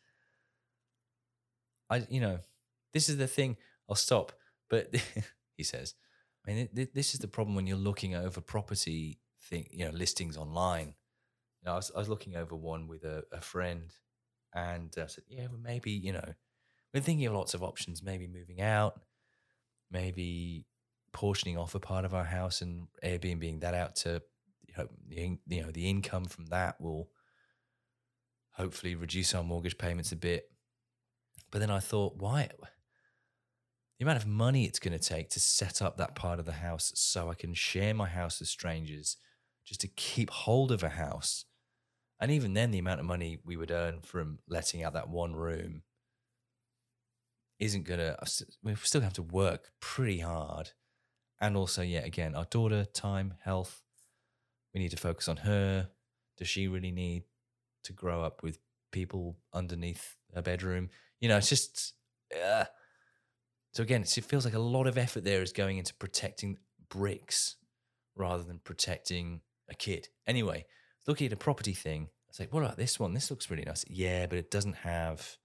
I, 1.89 2.05
you 2.09 2.22
know, 2.22 2.39
this 2.93 3.09
is 3.09 3.17
the 3.17 3.28
thing. 3.28 3.57
I'll 3.89 3.95
stop. 3.95 4.32
But 4.69 4.95
he 5.57 5.63
says, 5.63 5.95
I 6.47 6.53
mean, 6.53 6.69
this 6.93 7.13
is 7.13 7.19
the 7.19 7.28
problem 7.28 7.55
when 7.55 7.67
you're 7.67 7.78
looking 7.78 8.15
over 8.15 8.41
property 8.41 9.19
thing, 9.43 9.67
you 9.72 9.86
know, 9.86 9.91
listings 9.91 10.38
online. 10.38 10.95
You 11.61 11.65
know, 11.65 11.74
I 11.74 11.76
was, 11.76 11.91
I 11.95 11.99
was 11.99 12.09
looking 12.09 12.36
over 12.36 12.55
one 12.55 12.88
with 12.88 13.03
a, 13.03 13.24
a 13.32 13.41
friend 13.41 13.93
and 14.53 14.93
uh, 14.97 15.03
I 15.03 15.07
said, 15.07 15.26
yeah, 15.28 15.47
well, 15.49 15.59
maybe, 15.61 15.91
you 15.91 16.13
know, 16.13 16.34
we're 16.93 17.01
thinking 17.01 17.28
of 17.28 17.34
lots 17.34 17.53
of 17.53 17.63
options, 17.63 18.01
maybe 18.01 18.28
moving 18.28 18.61
out, 18.61 18.99
maybe 19.92 20.66
portioning 21.14 21.58
off 21.58 21.76
a 21.76 21.80
part 21.80 22.06
of 22.06 22.14
our 22.14 22.24
house 22.24 22.62
and 22.62 22.88
Airbnb 23.04 23.62
that 23.62 23.74
out 23.74 23.96
to 23.98 24.22
you 24.68 24.74
know, 24.78 25.38
you 25.48 25.62
know 25.62 25.72
the 25.72 25.89
income 25.89 26.26
from 26.26 26.46
that 26.48 26.80
will 26.80 27.10
hopefully 28.54 28.96
reduce 28.96 29.34
our 29.36 29.44
mortgage 29.44 29.78
payments 29.78 30.12
a 30.12 30.16
bit. 30.16 30.46
But 31.52 31.60
then 31.60 31.72
I 31.72 31.80
thought, 31.80 32.16
why? 32.18 32.50
the 34.02 34.06
amount 34.06 34.18
of 34.18 34.28
money 34.28 34.66
it's 34.66 34.80
going 34.80 34.98
to 34.98 35.08
take 35.08 35.30
to 35.30 35.39
set 35.39 35.80
up 35.80 35.98
that 35.98 36.16
part 36.16 36.39
of 36.39 36.48
the 36.48 36.54
house 36.54 36.92
so 36.96 37.30
I 37.30 37.36
can 37.36 37.54
share 37.54 37.94
my 37.94 38.08
house 38.08 38.39
with 38.39 38.50
strangers 38.50 39.18
just 39.64 39.80
to 39.82 39.88
keep 39.89 40.32
hold 40.32 40.72
of 40.72 40.82
a 40.82 40.89
house. 40.89 41.46
And 42.20 42.32
even 42.32 42.56
then, 42.56 42.72
the 42.72 42.80
amount 42.80 43.00
of 43.00 43.06
money 43.06 43.38
we 43.46 43.56
would 43.56 43.70
earn 43.70 44.02
from 44.02 44.39
letting 44.50 44.82
out 44.82 44.94
that 44.94 45.10
one 45.10 45.36
room 45.36 45.84
isn't 47.62 47.86
to, 47.86 48.18
we 48.64 48.76
still 48.76 49.01
have 49.01 49.14
to 49.14 49.22
work 49.22 49.72
pretty 49.80 50.20
hard. 50.20 50.72
And 51.39 51.55
also, 51.55 51.84
yeah, 51.84 51.99
again, 51.99 52.36
our 52.36 52.45
daughter, 52.45 52.86
time, 52.86 53.36
health, 53.43 53.84
we 54.74 54.82
need 54.82 54.91
to 54.91 54.97
focus 54.97 55.28
on 55.28 55.38
her. 55.38 55.89
Does 56.38 56.47
she 56.47 56.68
really 56.68 56.91
need 56.91 57.24
to 57.84 57.93
grow 57.93 58.24
up 58.24 58.41
with 58.41 58.57
people 58.91 59.38
underneath 59.53 60.18
her 60.34 60.41
bedroom? 60.41 60.89
You 61.20 61.30
know, 61.30 61.38
it's 61.38 61.49
just, 61.49 61.93
uh, 62.36 62.66
so 63.74 63.84
again, 63.84 64.01
it 64.01 64.09
feels 64.09 64.43
like 64.43 64.55
a 64.55 64.59
lot 64.59 64.88
of 64.88 64.97
effort 64.97 65.24
there 65.24 65.43
is 65.43 65.53
going 65.53 65.78
into 65.78 65.93
protecting 65.93 66.57
bricks 66.89 67.57
rather 68.16 68.43
than 68.43 68.59
protecting 68.64 69.41
a 69.70 69.76
kid. 69.76 70.09
Anyway, 70.26 70.66
looking 71.07 71.28
at 71.28 71.34
a 71.34 71.38
property 71.38 71.74
thing, 71.74 72.03
I 72.03 72.28
was 72.28 72.39
like, 72.39 72.53
what 72.53 72.64
about 72.64 72.78
this 72.78 72.99
one? 72.99 73.14
This 73.14 73.30
looks 73.30 73.49
really 73.51 73.66
nice. 73.66 73.86
Yeah, 73.88 74.26
but 74.26 74.39
it 74.39 74.49
doesn't 74.49 74.78
have 74.78 75.38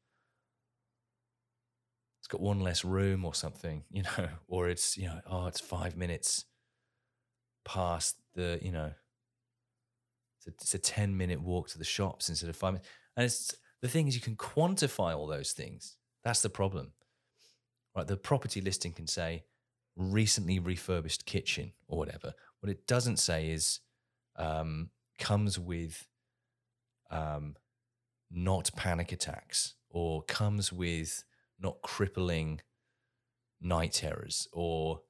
it's 2.26 2.32
got 2.32 2.40
one 2.40 2.58
less 2.58 2.84
room 2.84 3.24
or 3.24 3.34
something, 3.34 3.84
you 3.90 4.02
know, 4.02 4.28
or 4.48 4.68
it's, 4.68 4.96
you 4.96 5.06
know, 5.06 5.20
oh, 5.30 5.46
it's 5.46 5.60
five 5.60 5.96
minutes 5.96 6.44
past 7.64 8.16
the, 8.34 8.58
you 8.60 8.72
know, 8.72 8.90
it's 10.38 10.48
a, 10.48 10.50
it's 10.50 10.74
a 10.74 10.78
10 10.78 11.16
minute 11.16 11.40
walk 11.40 11.68
to 11.68 11.78
the 11.78 11.84
shops 11.84 12.28
instead 12.28 12.50
of 12.50 12.56
five 12.56 12.72
minutes. 12.72 12.88
And 13.16 13.24
it's 13.26 13.54
the 13.80 13.86
thing 13.86 14.08
is, 14.08 14.16
you 14.16 14.20
can 14.20 14.34
quantify 14.34 15.16
all 15.16 15.28
those 15.28 15.52
things. 15.52 15.98
That's 16.24 16.42
the 16.42 16.48
problem, 16.48 16.94
right? 17.94 18.08
The 18.08 18.16
property 18.16 18.60
listing 18.60 18.90
can 18.90 19.06
say 19.06 19.44
recently 19.94 20.58
refurbished 20.58 21.26
kitchen 21.26 21.74
or 21.86 21.96
whatever. 21.96 22.32
What 22.58 22.70
it 22.70 22.88
doesn't 22.88 23.18
say 23.18 23.50
is 23.50 23.78
um, 24.34 24.90
comes 25.20 25.60
with 25.60 26.08
um, 27.08 27.54
not 28.32 28.68
panic 28.74 29.12
attacks 29.12 29.74
or 29.90 30.24
comes 30.24 30.72
with 30.72 31.22
not 31.61 31.80
crippling 31.82 32.61
night 33.61 33.92
terrors 33.92 34.48
or 34.52 35.00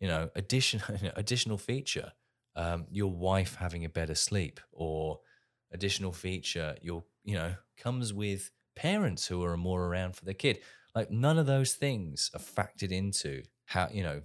you 0.00 0.08
know 0.08 0.30
additional 0.34 0.96
additional 1.16 1.58
feature 1.58 2.12
um, 2.56 2.86
your 2.90 3.10
wife 3.10 3.56
having 3.56 3.84
a 3.84 3.88
better 3.88 4.14
sleep 4.14 4.60
or 4.72 5.20
additional 5.72 6.12
feature 6.12 6.76
your 6.82 7.04
you 7.24 7.34
know 7.34 7.54
comes 7.76 8.12
with 8.12 8.50
parents 8.78 9.26
who 9.26 9.42
are 9.42 9.56
more 9.56 9.86
around 9.86 10.14
for 10.14 10.24
their 10.24 10.34
kid. 10.34 10.60
Like 10.94 11.10
none 11.10 11.36
of 11.36 11.46
those 11.46 11.74
things 11.74 12.30
are 12.32 12.40
factored 12.40 12.92
into 12.92 13.42
how 13.66 13.88
you 13.92 14.02
know 14.02 14.22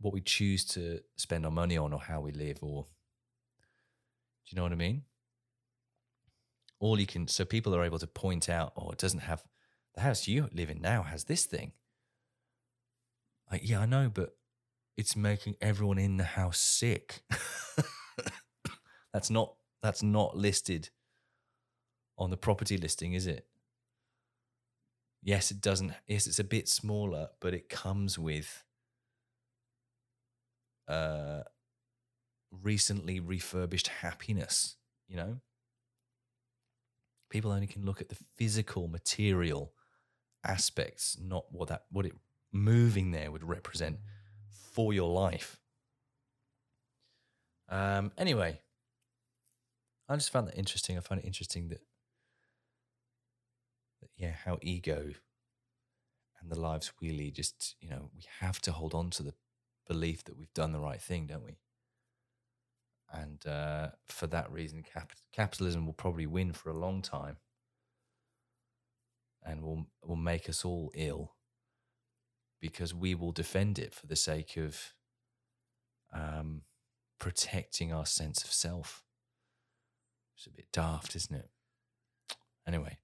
what 0.00 0.14
we 0.14 0.20
choose 0.20 0.64
to 0.64 1.00
spend 1.16 1.44
our 1.44 1.50
money 1.50 1.76
on 1.76 1.92
or 1.92 2.00
how 2.00 2.20
we 2.20 2.30
live 2.30 2.58
or 2.62 2.84
do 2.84 4.50
you 4.50 4.56
know 4.56 4.62
what 4.62 4.72
i 4.72 4.76
mean? 4.76 5.02
All 6.78 7.00
you 7.00 7.06
can 7.06 7.26
so 7.26 7.44
people 7.44 7.74
are 7.74 7.82
able 7.82 7.98
to 7.98 8.06
point 8.06 8.48
out 8.48 8.72
oh 8.76 8.90
it 8.90 8.98
doesn't 8.98 9.20
have 9.20 9.42
the 9.98 10.04
house 10.04 10.28
you 10.28 10.48
live 10.52 10.70
in 10.70 10.80
now 10.80 11.02
has 11.02 11.24
this 11.24 11.44
thing. 11.44 11.72
Like, 13.50 13.68
yeah, 13.68 13.80
I 13.80 13.86
know, 13.86 14.08
but 14.08 14.36
it's 14.96 15.16
making 15.16 15.56
everyone 15.60 15.98
in 15.98 16.18
the 16.18 16.24
house 16.24 16.60
sick. 16.60 17.24
that's 19.12 19.28
not 19.28 19.54
that's 19.82 20.02
not 20.02 20.36
listed 20.36 20.90
on 22.16 22.30
the 22.30 22.36
property 22.36 22.76
listing, 22.76 23.14
is 23.14 23.26
it? 23.26 23.46
Yes, 25.20 25.50
it 25.50 25.60
doesn't. 25.60 25.92
Yes, 26.06 26.28
it's 26.28 26.38
a 26.38 26.44
bit 26.44 26.68
smaller, 26.68 27.30
but 27.40 27.52
it 27.52 27.68
comes 27.68 28.18
with 28.20 28.62
uh 30.86 31.40
recently 32.62 33.18
refurbished 33.18 33.88
happiness, 33.88 34.76
you 35.08 35.16
know? 35.16 35.40
People 37.30 37.50
only 37.50 37.66
can 37.66 37.84
look 37.84 38.00
at 38.00 38.08
the 38.08 38.16
physical 38.36 38.86
material 38.86 39.72
aspects, 40.44 41.16
not 41.20 41.44
what 41.50 41.68
that 41.68 41.84
what 41.90 42.06
it 42.06 42.12
moving 42.52 43.10
there 43.10 43.30
would 43.30 43.44
represent 43.44 43.98
for 44.72 44.92
your 44.92 45.10
life. 45.10 45.60
Um, 47.68 48.12
anyway, 48.16 48.60
I 50.08 50.16
just 50.16 50.30
found 50.30 50.48
that 50.48 50.56
interesting. 50.56 50.96
I 50.96 51.00
find 51.00 51.20
it 51.20 51.26
interesting 51.26 51.68
that, 51.68 51.82
that 54.00 54.10
yeah, 54.16 54.32
how 54.44 54.58
ego 54.62 55.12
and 56.40 56.50
the 56.50 56.58
lives 56.58 56.92
we 57.00 57.10
lead 57.10 57.34
just 57.34 57.74
you 57.80 57.90
know 57.90 58.10
we 58.14 58.22
have 58.40 58.60
to 58.62 58.72
hold 58.72 58.94
on 58.94 59.10
to 59.10 59.22
the 59.22 59.34
belief 59.86 60.24
that 60.24 60.36
we've 60.36 60.52
done 60.54 60.72
the 60.72 60.80
right 60.80 61.00
thing, 61.00 61.26
don't 61.26 61.44
we? 61.44 61.58
And 63.10 63.44
uh, 63.46 63.88
for 64.06 64.26
that 64.26 64.52
reason, 64.52 64.82
cap- 64.82 65.12
capitalism 65.32 65.86
will 65.86 65.94
probably 65.94 66.26
win 66.26 66.52
for 66.52 66.70
a 66.70 66.76
long 66.76 67.00
time 67.00 67.38
and 69.44 69.62
will 69.62 69.86
will 70.04 70.16
make 70.16 70.48
us 70.48 70.64
all 70.64 70.90
ill 70.94 71.34
because 72.60 72.94
we 72.94 73.14
will 73.14 73.32
defend 73.32 73.78
it 73.78 73.94
for 73.94 74.06
the 74.06 74.16
sake 74.16 74.56
of 74.56 74.94
um, 76.12 76.62
protecting 77.18 77.92
our 77.92 78.06
sense 78.06 78.42
of 78.42 78.50
self. 78.50 79.04
It's 80.36 80.46
a 80.46 80.50
bit 80.50 80.66
daft, 80.72 81.14
isn't 81.16 81.34
it? 81.34 81.48
Anyway, 82.66 82.98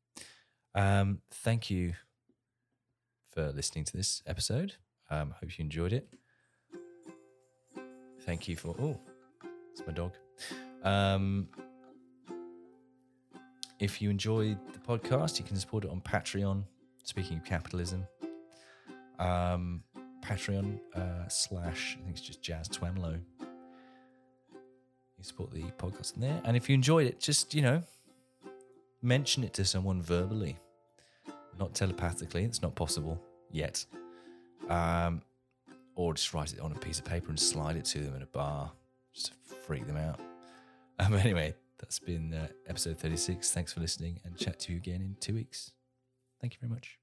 um, 0.74 1.20
thank 1.30 1.70
you 1.70 1.95
for 3.30 3.51
listening 3.53 3.85
to 3.85 3.97
this 3.97 4.22
episode. 4.26 4.74
Um, 5.11 5.35
hope 5.41 5.59
you 5.59 5.64
enjoyed 5.64 5.93
it. 5.93 6.09
Thank 8.22 8.49
you 8.49 8.57
for 8.57 8.74
oh, 8.80 8.99
it's 9.72 9.87
my 9.87 9.93
dog. 9.93 10.12
Um, 10.82 11.49
if 13.78 14.00
you 14.00 14.10
enjoyed 14.10 14.58
the 14.72 14.78
podcast, 14.78 15.38
you 15.38 15.44
can 15.44 15.56
support 15.56 15.84
it 15.84 15.90
on 15.90 16.00
Patreon. 16.00 16.64
Speaking 17.02 17.36
of 17.38 17.44
capitalism, 17.44 18.06
um, 19.18 19.82
Patreon 20.24 20.80
uh, 20.94 21.28
slash 21.28 21.98
I 22.00 22.04
think 22.04 22.16
it's 22.16 22.26
just 22.26 22.42
Jazz 22.42 22.68
Twemlow. 22.68 23.18
You 25.18 25.24
support 25.24 25.52
the 25.52 25.62
podcast 25.78 26.14
in 26.14 26.22
there, 26.22 26.40
and 26.44 26.56
if 26.56 26.68
you 26.68 26.74
enjoyed 26.74 27.06
it, 27.06 27.20
just 27.20 27.54
you 27.54 27.62
know, 27.62 27.82
mention 29.02 29.44
it 29.44 29.52
to 29.54 29.64
someone 29.64 30.00
verbally, 30.02 30.56
not 31.58 31.74
telepathically. 31.74 32.44
It's 32.44 32.62
not 32.62 32.74
possible 32.74 33.20
yet. 33.50 33.84
Um, 34.68 35.20
or 35.94 36.14
just 36.14 36.32
write 36.34 36.52
it 36.52 36.60
on 36.60 36.72
a 36.72 36.78
piece 36.78 36.98
of 36.98 37.04
paper 37.04 37.28
and 37.28 37.38
slide 37.38 37.76
it 37.76 37.84
to 37.86 37.98
them 37.98 38.16
in 38.16 38.22
a 38.22 38.26
bar, 38.26 38.72
just 39.12 39.26
to 39.26 39.54
freak 39.54 39.86
them 39.86 39.96
out. 39.96 40.20
Um, 41.00 41.12
anyway, 41.14 41.56
that's 41.85 41.99
been 41.99 42.32
uh, 42.32 42.49
episode 42.66 42.99
36. 42.99 43.51
Thanks 43.51 43.74
for 43.74 43.80
listening 43.80 44.18
and 44.24 44.39
chat 44.39 44.59
to 44.61 44.72
you 44.72 44.78
again 44.78 45.03
in 45.03 45.16
two 45.20 45.35
weeks. 45.35 45.72
Thank 46.41 46.55
you 46.55 46.59
very 46.59 46.72
much. 46.72 46.99